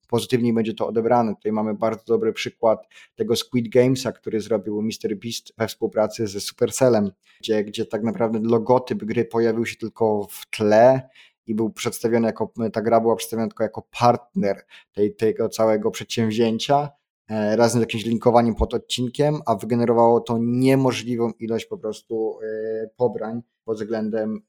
[0.08, 1.36] pozytywniej będzie to odebrane.
[1.36, 5.16] Tutaj mamy bardzo dobry przykład tego Squid Gamesa, który zrobił Mr.
[5.16, 10.50] Beast we współpracy ze Supercellem, gdzie, gdzie tak naprawdę logotyp gry pojawił się tylko w
[10.50, 11.10] tle
[11.48, 16.90] i był przedstawiony jako, ta gra była przedstawiona tylko jako partner tej, tego całego przedsięwzięcia
[17.30, 23.42] razem z jakimś linkowaniem pod odcinkiem, a wygenerowało to niemożliwą ilość po prostu e, pobrań
[23.66, 24.42] pod względem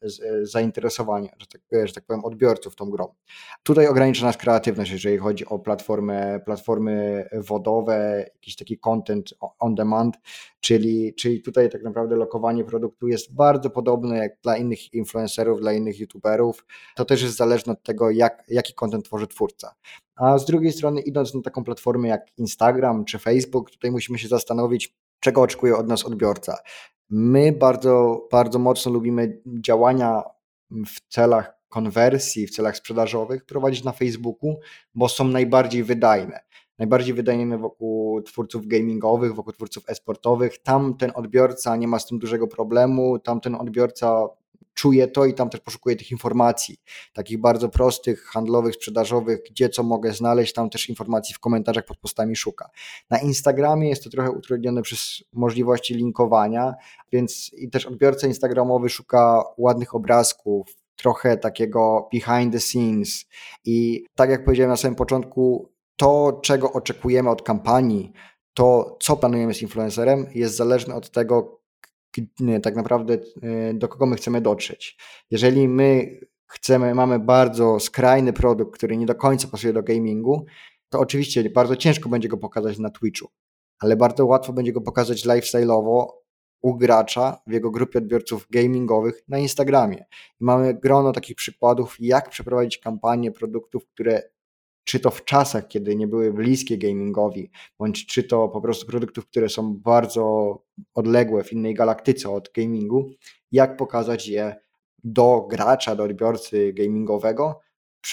[0.42, 3.14] zainteresowania, że tak, że tak powiem, odbiorców tą grą.
[3.62, 10.16] Tutaj ogranicza nas kreatywność, jeżeli chodzi o platformy, platformy wodowe, jakiś taki content on demand,
[10.60, 15.72] czyli, czyli tutaj tak naprawdę lokowanie produktu jest bardzo podobne jak dla innych influencerów, dla
[15.72, 16.66] innych youtuberów.
[16.96, 19.74] To też jest zależne od tego, jak, jaki content tworzy twórca.
[20.16, 24.28] A z drugiej strony, idąc na taką platformę jak Instagram czy Facebook, tutaj musimy się
[24.28, 26.58] zastanowić, czego oczekuje od nas odbiorca.
[27.10, 30.22] My bardzo, bardzo mocno lubimy działania
[30.70, 34.56] w celach konwersji, w celach sprzedażowych prowadzić na Facebooku,
[34.94, 36.40] bo są najbardziej wydajne.
[36.78, 40.62] Najbardziej wydajne wokół twórców gamingowych, wokół twórców esportowych.
[40.62, 44.26] Tam ten odbiorca nie ma z tym dużego problemu, tam ten odbiorca
[44.74, 46.76] czuje to i tam też poszukuję tych informacji,
[47.12, 51.98] takich bardzo prostych, handlowych, sprzedażowych, gdzie co mogę znaleźć, tam też informacji w komentarzach pod
[51.98, 52.70] postami szuka.
[53.10, 56.74] Na Instagramie jest to trochę utrudnione przez możliwości linkowania,
[57.12, 63.24] więc i też odbiorca instagramowy szuka ładnych obrazków, trochę takiego behind the scenes
[63.64, 68.12] i tak jak powiedziałem na samym początku, to czego oczekujemy od kampanii,
[68.54, 71.60] to co planujemy z influencerem jest zależne od tego,
[72.62, 74.96] tak naprawdę e, do kogo my chcemy dotrzeć.
[75.30, 80.46] Jeżeli my chcemy, mamy bardzo skrajny produkt, który nie do końca pasuje do gamingu,
[80.88, 83.28] to oczywiście bardzo ciężko będzie go pokazać na Twitchu,
[83.78, 86.06] ale bardzo łatwo będzie go pokazać lifestyle'owo
[86.62, 90.04] u gracza w jego grupie odbiorców gamingowych na Instagramie.
[90.40, 94.22] Mamy grono takich przykładów, jak przeprowadzić kampanię produktów, które
[94.84, 99.26] czy to w czasach, kiedy nie były bliskie gamingowi, bądź czy to po prostu produktów,
[99.26, 100.58] które są bardzo
[100.94, 103.10] odległe w innej galaktyce od gamingu,
[103.52, 104.56] jak pokazać je
[105.04, 107.60] do gracza, do odbiorcy gamingowego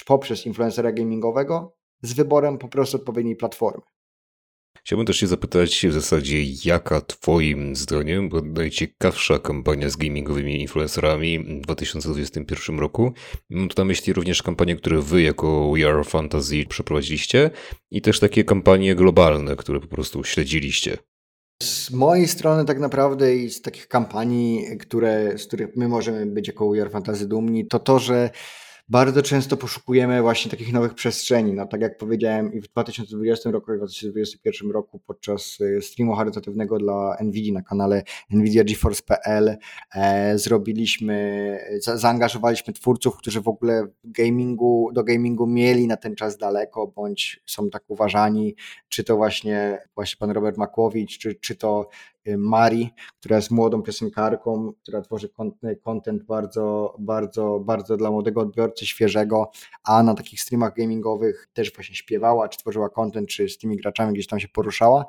[0.05, 3.82] poprzez influencera gamingowego z wyborem po prostu odpowiedniej platformy.
[4.84, 11.39] Chciałbym też się zapytać w zasadzie, jaka Twoim zdaniem była najciekawsza kampania z gamingowymi influencerami
[11.39, 13.13] w 2021 roku?
[13.49, 17.49] Mam tu na myśli również kampanie, które Wy jako We Are Fantasy przeprowadziliście
[17.91, 20.97] i też takie kampanie globalne, które po prostu śledziliście.
[21.63, 26.47] Z mojej strony tak naprawdę i z takich kampanii, które, z których my możemy być
[26.47, 28.30] jako We Are Fantasy dumni, to to, że
[28.91, 31.53] bardzo często poszukujemy właśnie takich nowych przestrzeni.
[31.53, 36.15] No, tak jak powiedziałem i w 2020 roku i w 2021 roku podczas y, streamu
[36.15, 39.57] charytatywnego dla NVIDIA na kanale NVIDIA GeForce.pl
[39.95, 46.37] e, zrobiliśmy, za, zaangażowaliśmy twórców, którzy w ogóle gamingu, do gamingu mieli na ten czas
[46.37, 48.55] daleko, bądź są tak uważani,
[48.89, 51.89] czy to właśnie, właśnie pan Robert Makłowicz, czy, czy to
[52.38, 55.30] Mari, która jest młodą piosenkarką, która tworzy
[55.84, 59.51] content bardzo, bardzo, bardzo dla młodego odbiorcy, świeżego,
[59.84, 64.13] a na takich streamach gamingowych też właśnie śpiewała, czy tworzyła content, czy z tymi graczami
[64.13, 65.05] gdzieś tam się poruszała.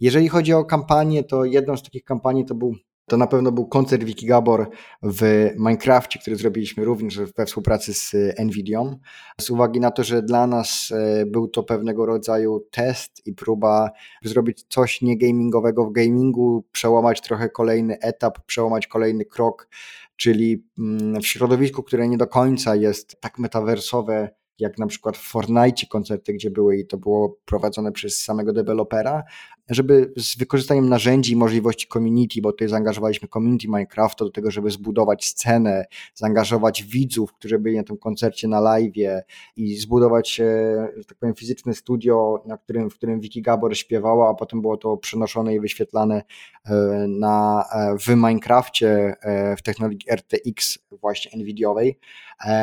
[0.00, 2.74] Jeżeli chodzi o kampanię, to jedną z takich kampanii to był
[3.06, 4.70] to na pewno był koncert Wiki Gabor
[5.02, 8.98] w Minecrafcie, który zrobiliśmy również we współpracy z Nvidią.
[9.40, 13.90] Z uwagi na to, że dla nas e, był to pewnego rodzaju test i próba
[14.24, 19.68] zrobić coś nie gamingowego w gamingu, przełamać trochę kolejny etap, przełamać kolejny krok,
[20.16, 25.20] czyli mm, w środowisku, które nie do końca jest tak metaversowe, jak na przykład w
[25.20, 29.24] Fortnite koncerty, gdzie były i to było prowadzone przez samego dewelopera,
[29.68, 34.70] żeby z wykorzystaniem narzędzi i możliwości community, bo tutaj zaangażowaliśmy community Minecrafta do tego, żeby
[34.70, 41.18] zbudować scenę, zaangażować widzów, którzy byli na tym koncercie na live i zbudować, że tak
[41.18, 45.54] powiem, fizyczne studio, na którym, w którym Wiki Gabor śpiewała, a potem było to przenoszone
[45.54, 46.22] i wyświetlane
[46.64, 46.74] e,
[47.08, 51.98] na, e, w Minecrafcie e, w technologii RTX właśnie NVIDIOwej,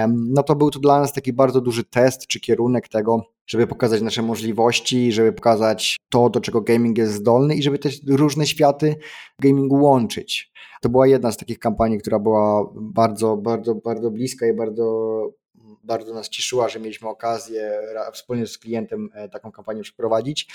[0.10, 4.02] no to był to dla nas taki bardzo duży test czy kierunek tego, żeby pokazać
[4.02, 8.96] nasze możliwości, żeby pokazać to, do czego gaming jest zdolny i żeby też różne światy
[9.40, 10.54] gamingu łączyć.
[10.82, 15.30] To była jedna z takich kampanii, która była bardzo, bardzo, bardzo bliska i bardzo,
[15.84, 17.80] bardzo nas cieszyła, że mieliśmy okazję
[18.14, 20.48] wspólnie z klientem e, taką kampanię przeprowadzić.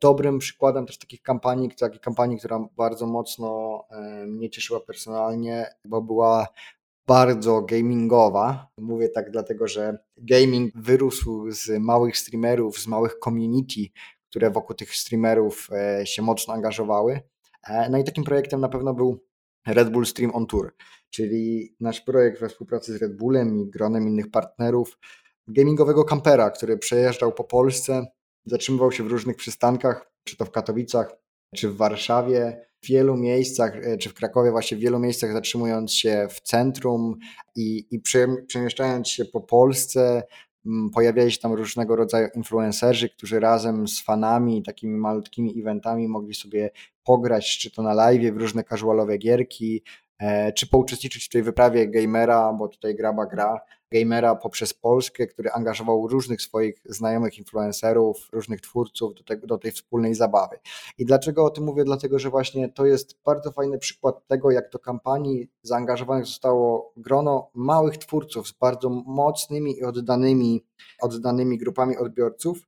[0.00, 6.02] Dobrym przykładem też takich kampanii, takiej kampanii, która bardzo mocno e, mnie cieszyła personalnie, bo
[6.02, 6.46] była
[7.06, 8.68] bardzo gamingowa.
[8.78, 13.80] Mówię tak dlatego, że gaming wyrósł z małych streamerów, z małych community,
[14.30, 17.20] które wokół tych streamerów e, się mocno angażowały.
[17.66, 19.24] E, no i takim projektem na pewno był
[19.66, 20.74] Red Bull Stream on Tour,
[21.10, 24.98] czyli nasz projekt we współpracy z Red Bullem i gronem innych partnerów
[25.48, 28.06] gamingowego kampera, który przejeżdżał po Polsce,
[28.46, 31.23] zatrzymywał się w różnych przystankach, czy to w Katowicach,
[31.54, 35.92] czy w Warszawie, w wielu miejscach, e, czy w Krakowie, właśnie w wielu miejscach zatrzymując
[35.92, 37.16] się w centrum
[37.56, 38.00] i, i
[38.46, 40.22] przemieszczając się po Polsce,
[40.94, 46.70] pojawiali się tam różnego rodzaju influencerzy, którzy razem z fanami, takimi malutkimi eventami mogli sobie
[47.04, 49.82] pograć, czy to na live, w różne casualowe gierki,
[50.54, 53.60] czy pouczestniczyć w tej wyprawie gamera, bo tutaj graba gra,
[53.92, 60.14] gamera poprzez Polskę, który angażował różnych swoich znajomych influencerów, różnych twórców do, do tej wspólnej
[60.14, 60.58] zabawy.
[60.98, 61.84] I dlaczego o tym mówię?
[61.84, 67.50] Dlatego, że właśnie to jest bardzo fajny przykład tego, jak do kampanii zaangażowanych zostało grono
[67.54, 70.64] małych twórców z bardzo mocnymi i oddanymi,
[71.00, 72.58] oddanymi grupami odbiorców.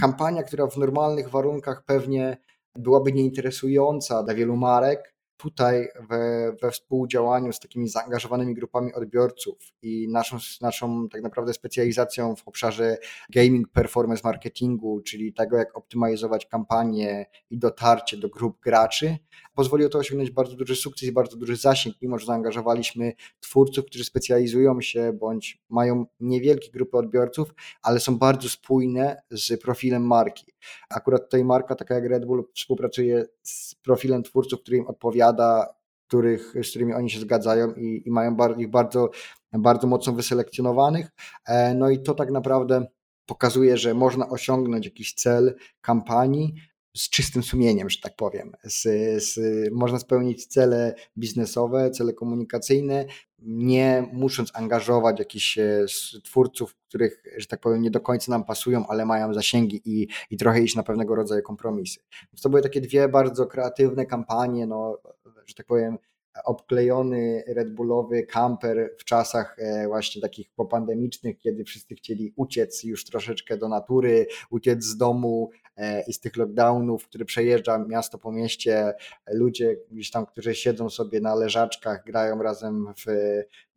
[0.00, 2.36] Kampania, która w normalnych warunkach pewnie
[2.78, 10.08] byłaby nieinteresująca dla wielu marek, tutaj we, we współdziałaniu z takimi zaangażowanymi grupami odbiorców i
[10.08, 12.98] naszą, naszą tak naprawdę specjalizacją w obszarze
[13.30, 19.16] gaming performance marketingu, czyli tego, jak optymalizować kampanię i dotarcie do grup graczy,
[19.54, 24.04] pozwoliło to osiągnąć bardzo duży sukces i bardzo duży zasięg, mimo że zaangażowaliśmy twórców, którzy
[24.04, 30.52] specjalizują się bądź mają niewielkie grupy odbiorców, ale są bardzo spójne z profilem marki.
[30.90, 35.74] Akurat tutaj marka, taka jak Red Bull, współpracuje z profilem twórców, który im odpowiada,
[36.06, 39.10] których, z którymi oni się zgadzają i, i mają ich bardzo,
[39.52, 41.10] bardzo mocno wyselekcjonowanych.
[41.46, 42.86] E, no i to tak naprawdę
[43.26, 46.54] pokazuje, że można osiągnąć jakiś cel kampanii,
[46.96, 48.52] z czystym sumieniem, że tak powiem.
[48.64, 48.82] Z,
[49.24, 49.38] z,
[49.72, 53.06] można spełnić cele biznesowe, cele komunikacyjne,
[53.38, 55.86] nie musząc angażować jakichś e,
[56.24, 60.36] twórców, których, że tak powiem, nie do końca nam pasują, ale mają zasięgi i, i
[60.36, 62.00] trochę iść na pewnego rodzaju kompromisy.
[62.32, 64.98] Więc to były takie dwie bardzo kreatywne kampanie, no,
[65.46, 65.98] że tak powiem,
[66.44, 73.04] obklejony Red Bullowy camper w czasach e, właśnie takich popandemicznych, kiedy wszyscy chcieli uciec już
[73.04, 78.32] troszeczkę do natury, uciec z domu e, i z tych lockdownów, który przejeżdża miasto po
[78.32, 78.94] mieście,
[79.32, 83.12] ludzie gdzieś tam, którzy siedzą sobie na leżaczkach, grają razem w,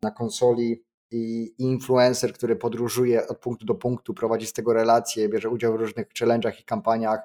[0.02, 5.48] na konsoli i influencer, który podróżuje od punktu do punktu, prowadzi z tego relacje, bierze
[5.48, 7.20] udział w różnych challenge'ach i kampaniach.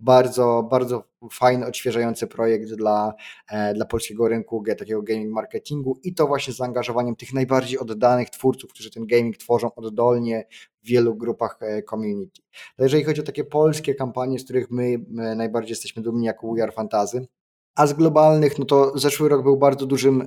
[0.00, 3.14] Bardzo, bardzo fajny, odświeżający projekt dla,
[3.50, 8.30] e, dla polskiego rynku takiego gaming marketingu i to właśnie z zaangażowaniem tych najbardziej oddanych
[8.30, 10.46] twórców, którzy ten gaming tworzą oddolnie
[10.82, 12.42] w wielu grupach e, community.
[12.76, 15.04] To jeżeli chodzi o takie polskie kampanie, z których my
[15.36, 17.26] najbardziej jesteśmy dumni jako We Are Fantazy,
[17.74, 20.26] a z globalnych, no to zeszły rok był bardzo dużym e,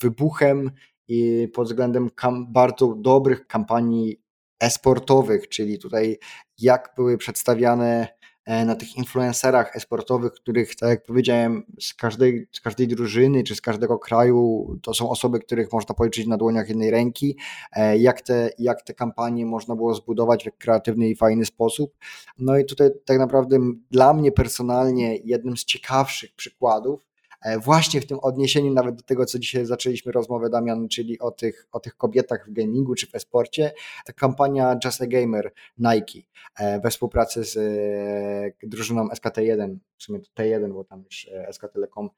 [0.00, 0.70] wybuchem
[1.12, 2.10] i pod względem
[2.48, 4.20] bardzo dobrych kampanii
[4.60, 6.18] esportowych, czyli tutaj
[6.58, 8.08] jak były przedstawiane
[8.44, 13.54] e, na tych influencerach esportowych, których, tak jak powiedziałem, z każdej, z każdej drużyny czy
[13.54, 17.36] z każdego kraju to są osoby, których można policzyć na dłoniach jednej ręki,
[17.72, 21.96] e, jak te, jak te kampanie można było zbudować w kreatywny i fajny sposób.
[22.38, 23.58] No i tutaj tak naprawdę
[23.90, 27.11] dla mnie personalnie jednym z ciekawszych przykładów
[27.60, 31.68] właśnie w tym odniesieniu nawet do tego, co dzisiaj zaczęliśmy rozmowę, Damian, czyli o tych,
[31.72, 33.72] o tych kobietach w gamingu czy w esporcie,
[34.06, 36.18] ta kampania Just a Gamer Nike
[36.58, 41.68] e, we współpracy z e, drużyną SKT1, w sumie to T1, bo tam już SK
[41.72, 42.10] Telekom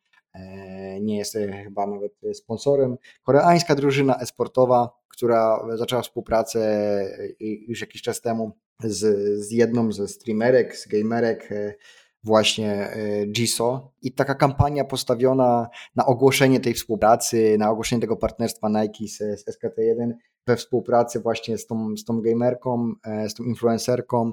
[1.00, 2.96] nie jest chyba nawet sponsorem.
[3.22, 6.60] Koreańska drużyna esportowa, która zaczęła współpracę
[7.40, 9.00] już jakiś czas temu z,
[9.40, 11.48] z jedną ze streamerek, z gamerek
[12.24, 18.68] właśnie e, GISO i taka kampania postawiona na ogłoszenie tej współpracy, na ogłoszenie tego partnerstwa
[18.68, 20.12] Nike z, z SKT1
[20.46, 24.32] we współpracy właśnie z tą, z tą gamerką, e, z tą influencerką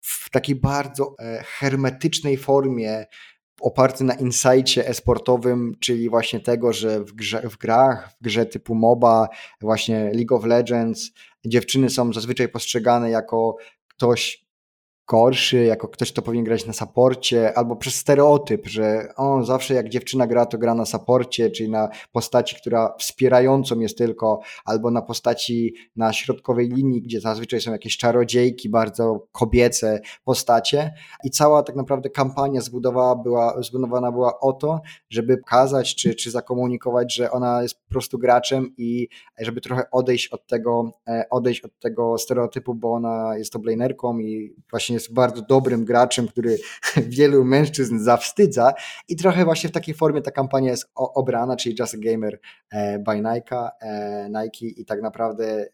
[0.00, 3.06] w takiej bardzo e, hermetycznej formie,
[3.60, 8.74] oparty na insajcie esportowym, czyli właśnie tego, że w, grze, w grach, w grze typu
[8.74, 9.28] MOBA,
[9.60, 11.10] właśnie League of Legends,
[11.46, 13.56] dziewczyny są zazwyczaj postrzegane jako
[13.88, 14.47] ktoś,
[15.08, 19.88] gorszy, jako ktoś, kto powinien grać na saporcie, albo przez stereotyp, że on zawsze jak
[19.88, 25.02] dziewczyna gra, to gra na saporcie, czyli na postaci, która wspierającą jest tylko, albo na
[25.02, 30.94] postaci na środkowej linii, gdzie zazwyczaj są jakieś czarodziejki, bardzo kobiece postacie.
[31.24, 34.80] I cała tak naprawdę kampania zbudowała była, zbudowana była o to,
[35.10, 40.28] żeby pokazać, czy, czy zakomunikować, że ona jest po prostu graczem i żeby trochę odejść
[40.28, 45.14] od tego, e, odejść od tego stereotypu, bo ona jest to blanerką i właśnie jest
[45.14, 46.58] bardzo dobrym graczem, który
[47.18, 48.74] wielu mężczyzn zawstydza.
[49.08, 52.40] I trochę właśnie w takiej formie ta kampania jest obrana, czyli Just a Gamer
[52.70, 54.66] e, by Nike, e, Nike.
[54.66, 55.66] I tak naprawdę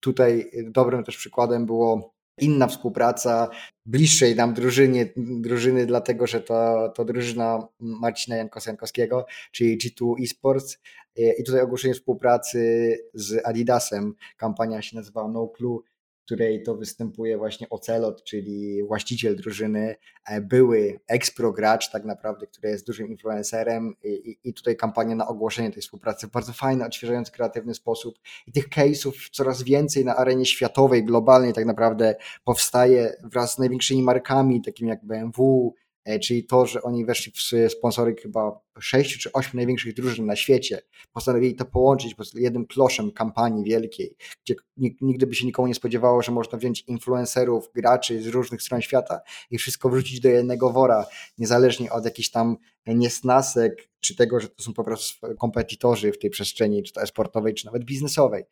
[0.00, 3.48] tutaj dobrym też przykładem było inna współpraca
[3.86, 10.78] bliższej nam drużynie, drużyny, dlatego że to, to drużyna Marcina Jankos-Jankowskiego, czyli G2 Esports.
[11.18, 14.14] E, i tutaj ogłoszenie współpracy z Adidasem.
[14.36, 15.82] Kampania się nazywa No Clue
[16.28, 22.68] której to występuje właśnie Ocelot, czyli właściciel drużyny, e, były ekspro gracz tak naprawdę, który
[22.68, 27.32] jest dużym influencerem i, i tutaj kampania na ogłoszenie tej współpracy w bardzo fajny, odświeżający,
[27.32, 28.18] kreatywny sposób.
[28.46, 34.02] I tych case'ów coraz więcej na arenie światowej, globalnej tak naprawdę powstaje wraz z największymi
[34.02, 35.74] markami, takimi jak BMW,
[36.22, 40.82] czyli to, że oni weszli w sponsory chyba sześciu czy ośmiu największych drużyn na świecie,
[41.12, 46.22] postanowili to połączyć po jednym kloszem kampanii wielkiej, gdzie nigdy by się nikomu nie spodziewało,
[46.22, 49.20] że można wziąć influencerów, graczy z różnych stron świata
[49.50, 51.06] i wszystko wrzucić do jednego wora,
[51.38, 52.56] niezależnie od jakichś tam
[52.86, 57.54] niesnasek, czy tego, że to są po prostu kompetitorzy w tej przestrzeni, czy to sportowej,
[57.54, 58.44] czy nawet biznesowej.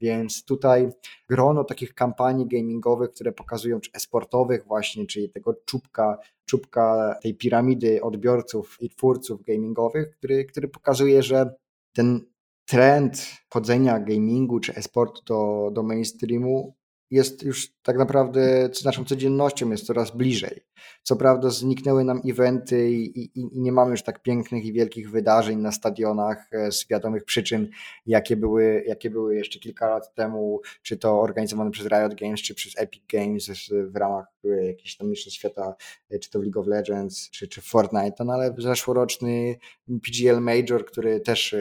[0.00, 0.88] Więc tutaj
[1.28, 8.02] grono takich kampanii gamingowych, które pokazują, czy esportowych właśnie, czyli tego czubka, czubka tej piramidy
[8.02, 9.44] odbiorców i twórców
[9.74, 11.54] gamingowych, który, który pokazuje, że
[11.92, 12.20] ten
[12.64, 16.76] trend chodzenia gamingu czy esportu do, do mainstreamu
[17.14, 20.60] jest już tak naprawdę naszą codziennością, jest coraz bliżej.
[21.02, 25.10] Co prawda zniknęły nam eventy i, i, i, nie mamy już tak pięknych i wielkich
[25.10, 27.68] wydarzeń na stadionach e, z wiadomych przyczyn,
[28.06, 32.54] jakie były, jakie były jeszcze kilka lat temu, czy to organizowane przez Riot Games, czy
[32.54, 35.74] przez Epic Games w ramach e, jakichś tam mistrzostw świata,
[36.10, 39.56] e, czy to League of Legends, czy, czy Fortnite, no ale zeszłoroczny
[40.02, 41.54] PGL Major, który też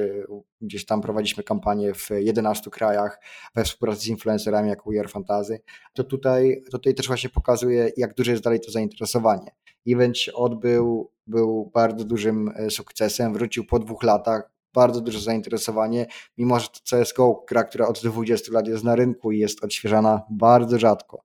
[0.64, 3.20] gdzieś tam prowadziliśmy kampanię w 11 krajach
[3.55, 5.61] we współpracy z influencerami jak We Are Fantasy,
[5.93, 9.51] to tutaj, to tutaj też właśnie pokazuje, jak duże jest dalej to zainteresowanie.
[9.88, 16.07] Event się odbył, był bardzo dużym e, sukcesem, wrócił po dwóch latach, bardzo duże zainteresowanie,
[16.38, 20.22] mimo że to CSGO, gra, która od 20 lat jest na rynku i jest odświeżana
[20.30, 21.24] bardzo rzadko,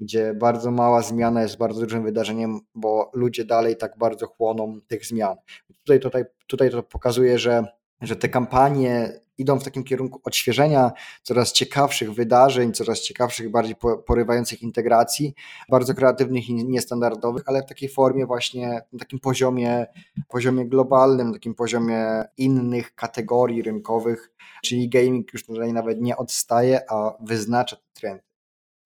[0.00, 5.06] gdzie bardzo mała zmiana jest bardzo dużym wydarzeniem, bo ludzie dalej tak bardzo chłoną tych
[5.06, 5.36] zmian.
[5.84, 10.92] Tutaj, tutaj, tutaj to pokazuje, że że te kampanie idą w takim kierunku odświeżenia
[11.22, 13.76] coraz ciekawszych wydarzeń, coraz ciekawszych, bardziej
[14.06, 15.34] porywających integracji,
[15.68, 19.86] bardzo kreatywnych i niestandardowych, ale w takiej formie właśnie, na takim poziomie,
[20.28, 24.30] poziomie globalnym, takim poziomie innych kategorii rynkowych,
[24.64, 28.27] czyli gaming już tutaj nawet nie odstaje, a wyznacza trend.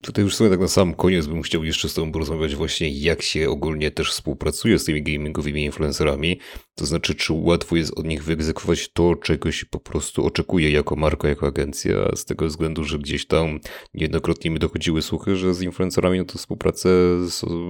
[0.03, 3.21] Tutaj już sobie tak na sam koniec bym chciał jeszcze z Tobą porozmawiać właśnie, jak
[3.21, 6.39] się ogólnie też współpracuje z tymi gamingowymi influencerami.
[6.75, 10.95] To znaczy, czy łatwo jest od nich wyegzekwować to, czego się po prostu oczekuje jako
[10.95, 13.59] marka, jako agencja, z tego względu, że gdzieś tam
[13.93, 16.89] niejednokrotnie mi dochodziły słuchy, że z influencerami no to współprace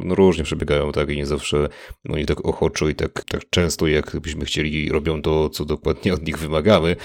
[0.04, 1.70] no, różnie przebiegają, tak, i nie zawsze
[2.10, 6.28] oni tak ochoczo i tak, tak często, jak byśmy chcieli, robią to, co dokładnie od
[6.28, 6.96] nich wymagamy.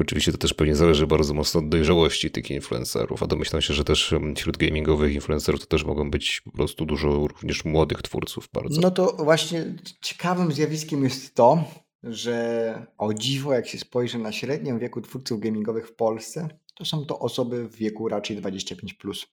[0.00, 3.84] Oczywiście to też pewnie zależy bardzo mocno od dojrzałości tych influencerów, a domyślam się, że
[3.84, 8.80] też wśród gamingowych influencerów to też mogą być po prostu dużo również młodych twórców bardzo.
[8.80, 11.64] No to właśnie ciekawym zjawiskiem jest to,
[12.02, 17.04] że o dziwo, jak się spojrzy na średnią wieku twórców gamingowych w Polsce, to są
[17.04, 18.94] to osoby w wieku raczej 25.
[18.94, 19.26] Plus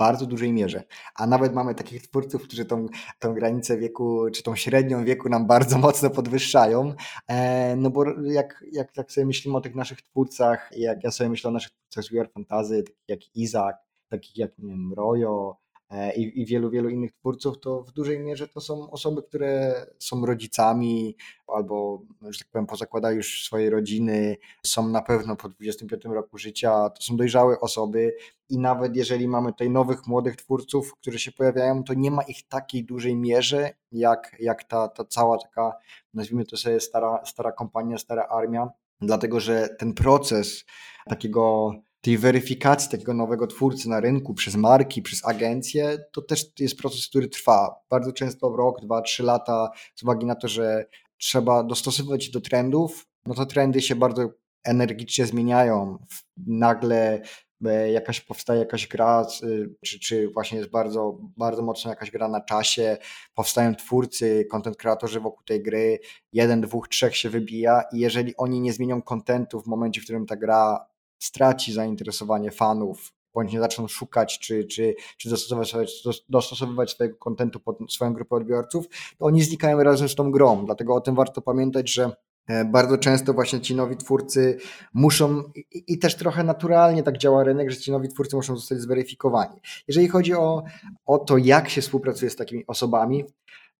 [0.00, 0.84] bardzo dużej mierze.
[1.14, 2.86] A nawet mamy takich twórców, którzy tą,
[3.18, 6.94] tą granicę wieku, czy tą średnią wieku nam bardzo mocno podwyższają.
[7.28, 11.30] E, no bo jak, jak tak sobie myślimy o tych naszych twórcach, jak ja sobie
[11.30, 13.76] myślę o naszych twórcach z VR Fantasy, takich jak Izak,
[14.08, 15.56] takich jak nie wiem, Rojo,
[16.16, 20.26] i, i wielu, wielu innych twórców, to w dużej mierze to są osoby, które są
[20.26, 21.16] rodzicami
[21.46, 24.36] albo, że tak powiem, pozakładają już swoje rodziny,
[24.66, 28.16] są na pewno po 25 roku życia, to są dojrzałe osoby
[28.48, 32.48] i nawet jeżeli mamy tutaj nowych, młodych twórców, którzy się pojawiają, to nie ma ich
[32.48, 35.76] takiej dużej mierze, jak, jak ta, ta cała taka,
[36.14, 38.68] nazwijmy to sobie, stara, stara kompania, stara armia,
[39.00, 40.64] dlatego że ten proces
[41.08, 46.76] takiego tej weryfikacji takiego nowego twórcy na rynku przez marki, przez agencje, to też jest
[46.78, 50.86] proces, który trwa bardzo często w rok, dwa, trzy lata, z uwagi na to, że
[51.18, 54.28] trzeba dostosowywać się do trendów, no to trendy się bardzo
[54.64, 55.98] energicznie zmieniają.
[56.46, 57.22] Nagle
[57.64, 59.26] e, jakaś powstaje jakaś gra,
[59.84, 62.96] czy, czy właśnie jest bardzo, bardzo mocno jakaś gra na czasie,
[63.34, 65.98] powstają twórcy, content kreatorzy wokół tej gry,
[66.32, 70.26] jeden, dwóch, trzech się wybija i jeżeli oni nie zmienią kontentu w momencie, w którym
[70.26, 70.86] ta gra
[71.20, 77.78] straci zainteresowanie fanów, bądź nie zaczną szukać, czy, czy, czy dostosowywać, dostosowywać swojego kontentu pod
[77.92, 78.86] swoją grupę odbiorców,
[79.18, 80.66] to oni znikają razem z tą grą.
[80.66, 82.12] Dlatego o tym warto pamiętać, że
[82.46, 84.58] e, bardzo często właśnie ci nowi twórcy
[84.94, 88.80] muszą, i, i, też trochę naturalnie tak działa rynek, że ci nowi twórcy muszą zostać
[88.80, 89.60] zweryfikowani.
[89.88, 90.62] Jeżeli chodzi o,
[91.06, 93.24] o to, jak się współpracuje z takimi osobami,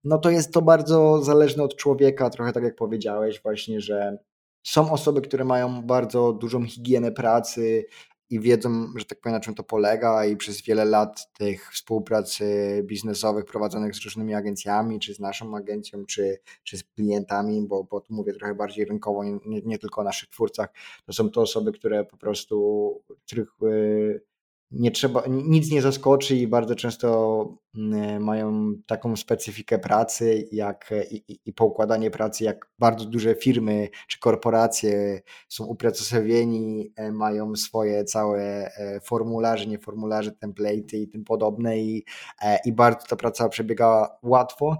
[0.05, 4.18] no to jest to bardzo zależne od człowieka, trochę tak jak powiedziałeś właśnie, że
[4.63, 7.85] są osoby, które mają bardzo dużą higienę pracy
[8.31, 12.39] i wiedzą, że tak powiem, na czym to polega, i przez wiele lat tych współprac
[12.83, 18.01] biznesowych prowadzonych z różnymi agencjami, czy z naszą agencją, czy, czy z klientami, bo, bo
[18.01, 20.69] tu mówię trochę bardziej rynkowo, nie, nie tylko o naszych twórcach,
[21.07, 24.30] to są to osoby, które po prostu, których y,
[24.71, 31.39] nie trzeba, nic nie zaskoczy i bardzo często mm, mają taką specyfikę pracy jak, i,
[31.47, 38.43] i poukładanie pracy, jak bardzo duże firmy czy korporacje są uprocesowieni, e, mają swoje całe
[38.43, 42.05] e, formularze, nie formularze, template'y i tym podobne i,
[42.43, 44.77] e, i bardzo ta praca przebiega łatwo,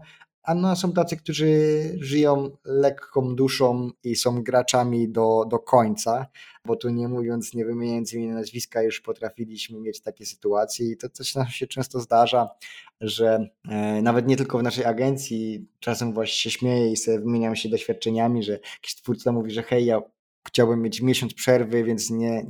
[0.51, 1.49] a no, są tacy, którzy
[2.01, 6.27] żyją lekką duszą i są graczami do, do końca,
[6.65, 11.09] bo tu nie mówiąc, nie wymieniając imienia nazwiska, już potrafiliśmy mieć takie sytuacje i to
[11.09, 12.49] coś nam się często zdarza,
[13.01, 17.57] że e, nawet nie tylko w naszej agencji, czasem właśnie się śmieję i sobie wymieniam
[17.57, 20.03] się doświadczeniami, że jakiś twórca mówi, że hej, ja
[20.51, 22.47] chciałbym mieć miesiąc przerwy, więc nie,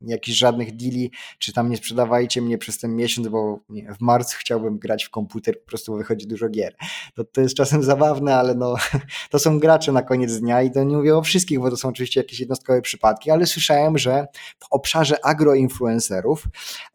[0.00, 4.00] nie jakichś żadnych deali, czy tam nie sprzedawajcie mnie przez ten miesiąc, bo nie, w
[4.00, 6.74] marcu chciałbym grać w komputer, po prostu wychodzi dużo gier.
[7.14, 8.74] To, to jest czasem zabawne, ale no,
[9.30, 11.88] to są gracze na koniec dnia i to nie mówię o wszystkich, bo to są
[11.88, 14.26] oczywiście jakieś jednostkowe przypadki, ale słyszałem, że
[14.58, 16.44] w obszarze agroinfluencerów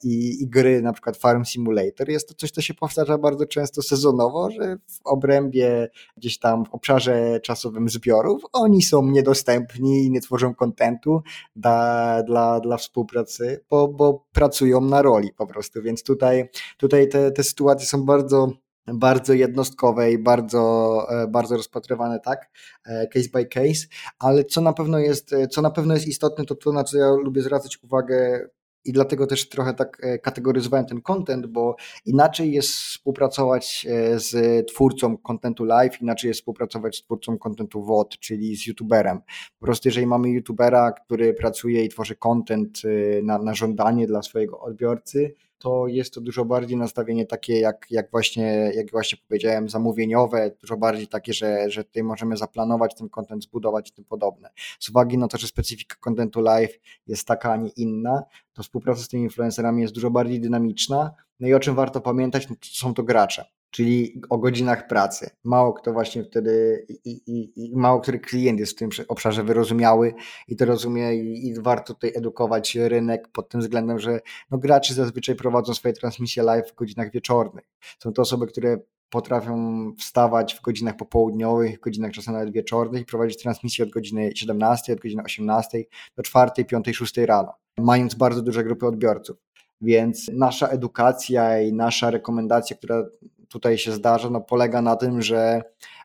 [0.03, 3.81] i, i gry na przykład Farm Simulator jest to coś, co się powtarza bardzo często
[3.81, 10.21] sezonowo, że w obrębie gdzieś tam w obszarze czasowym zbiorów oni są niedostępni i nie
[10.21, 11.21] tworzą kontentu
[11.55, 17.31] dla, dla, dla współpracy, bo, bo pracują na roli po prostu, więc tutaj, tutaj te,
[17.31, 18.51] te sytuacje są bardzo
[18.93, 22.49] bardzo jednostkowe i bardzo, e, bardzo rozpatrywane tak,
[22.85, 23.87] e, case by case,
[24.19, 27.09] ale co na pewno jest, co na pewno jest istotne, to to, na co ja
[27.09, 28.47] lubię zwracać uwagę
[28.85, 31.75] i dlatego też trochę tak e, kategoryzowałem ten content, bo
[32.05, 38.17] inaczej jest współpracować e, z twórcą contentu live, inaczej jest współpracować z twórcą contentu VOD,
[38.19, 39.19] czyli z youtuberem.
[39.59, 44.21] Po prostu jeżeli mamy youtubera, który pracuje i tworzy content e, na, na żądanie dla
[44.21, 49.69] swojego odbiorcy, to jest to dużo bardziej nastawienie takie, jak, jak, właśnie, jak właśnie powiedziałem,
[49.69, 54.49] zamówieniowe, dużo bardziej takie, że, że tutaj możemy zaplanować ten content, zbudować i tym podobne.
[54.79, 59.01] Z uwagi na to, że specyfika contentu live jest taka, a nie inna, to współpraca
[59.01, 61.11] z tymi influencerami jest dużo bardziej dynamiczna.
[61.39, 63.45] No i o czym warto pamiętać, no to są to gracze
[63.75, 65.29] czyli o godzinach pracy.
[65.43, 70.13] Mało kto właśnie wtedy i, i, i, mało który klient jest w tym obszarze wyrozumiały
[70.47, 74.19] i to rozumie i, i, warto tutaj edukować rynek pod tym względem, że
[74.51, 77.65] no gracze zazwyczaj prowadzą swoje transmisje live w godzinach wieczornych.
[77.99, 78.77] Są to osoby, które
[79.09, 84.93] potrafią wstawać w godzinach popołudniowych, godzinach czasem nawet wieczornych i prowadzić transmisję od godziny 17,
[84.93, 85.83] od godziny 18
[86.17, 89.37] do 4, 5, 6 rano, mając bardzo duże grupy odbiorców.
[89.81, 93.03] Więc nasza edukacja i nasza rekomendacja, która
[93.49, 95.61] tutaj się zdarza, no polega na tym, że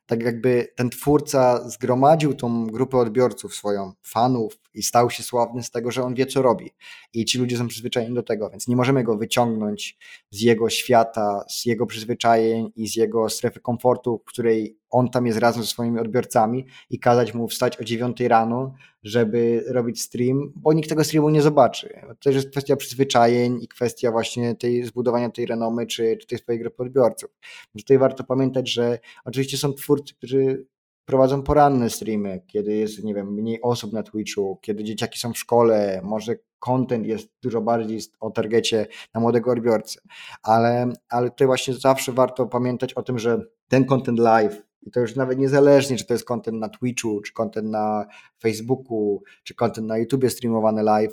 [0.07, 5.71] tak jakby ten twórca zgromadził tą grupę odbiorców swoją, fanów i stał się sławny z
[5.71, 6.71] tego, że on wie co robi.
[7.13, 9.99] I ci ludzie są przyzwyczajeni do tego, więc nie możemy go wyciągnąć
[10.31, 15.27] z jego świata, z jego przyzwyczajeń i z jego strefy komfortu, w której on tam
[15.27, 20.53] jest razem ze swoimi odbiorcami i kazać mu wstać o 9 rano, żeby robić stream,
[20.57, 22.01] bo nikt tego streamu nie zobaczy.
[22.09, 26.39] To też jest kwestia przyzwyczajeń i kwestia właśnie tej zbudowania tej renomy czy, czy tej
[26.39, 27.31] swojej grupy odbiorców.
[27.77, 30.67] Tutaj warto pamiętać, że oczywiście są twórcy, którzy
[31.05, 35.39] prowadzą poranne streamy, kiedy jest, nie wiem, mniej osób na Twitchu, kiedy dzieciaki są w
[35.39, 40.01] szkole, może content jest dużo bardziej o targecie na młodego odbiorcę,
[40.43, 45.01] ale, ale tutaj właśnie zawsze warto pamiętać o tym, że ten content live i to
[45.01, 48.07] już nawet niezależnie, czy to jest content na Twitchu, czy content na
[48.43, 51.13] Facebooku, czy content na YouTubie streamowany live.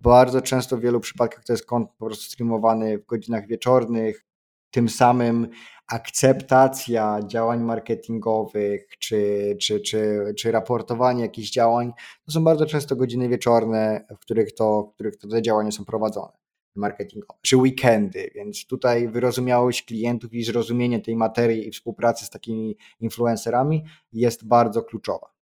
[0.00, 4.24] Bardzo często w wielu przypadkach to jest content po prostu streamowany w godzinach wieczornych.
[4.70, 5.48] Tym samym
[5.88, 11.92] akceptacja działań marketingowych, czy, czy, czy, czy raportowanie jakichś działań,
[12.24, 15.84] to są bardzo często godziny wieczorne, w których to, w których to te działania są
[15.84, 16.45] prowadzone
[16.76, 22.76] marketingowe, czy weekendy, więc tutaj wyrozumiałość klientów i zrozumienie tej materii i współpracy z takimi
[23.00, 25.35] influencerami jest bardzo kluczowa.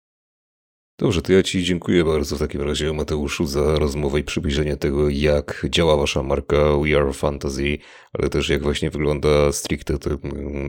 [1.03, 5.09] Dobrze, to ja Ci dziękuję bardzo w takim razie, Mateuszu, za rozmowę i przybliżenie tego,
[5.09, 7.79] jak działa Wasza marka We Are Fantasy,
[8.13, 10.19] ale też jak właśnie wygląda stricte ten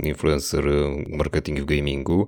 [0.03, 0.65] influencer
[1.09, 2.27] marketing w gamingu.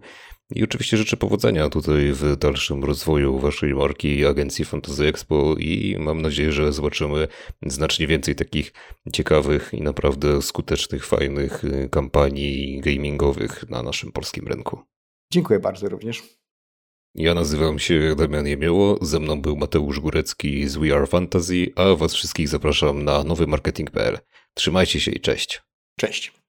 [0.56, 6.22] I oczywiście życzę powodzenia tutaj w dalszym rozwoju waszej marki agencji Fantasy Expo i mam
[6.22, 7.28] nadzieję, że zobaczymy
[7.66, 8.74] znacznie więcej takich
[9.14, 14.80] ciekawych i naprawdę skutecznych, fajnych kampanii gamingowych na naszym polskim rynku.
[15.32, 16.45] Dziękuję bardzo również.
[17.18, 21.96] Ja nazywam się Damian Jemioło, ze mną był Mateusz Górecki z We Are Fantasy, a
[21.96, 24.18] was wszystkich zapraszam na nowymarketing.pl.
[24.54, 25.62] Trzymajcie się i cześć.
[26.00, 26.45] Cześć.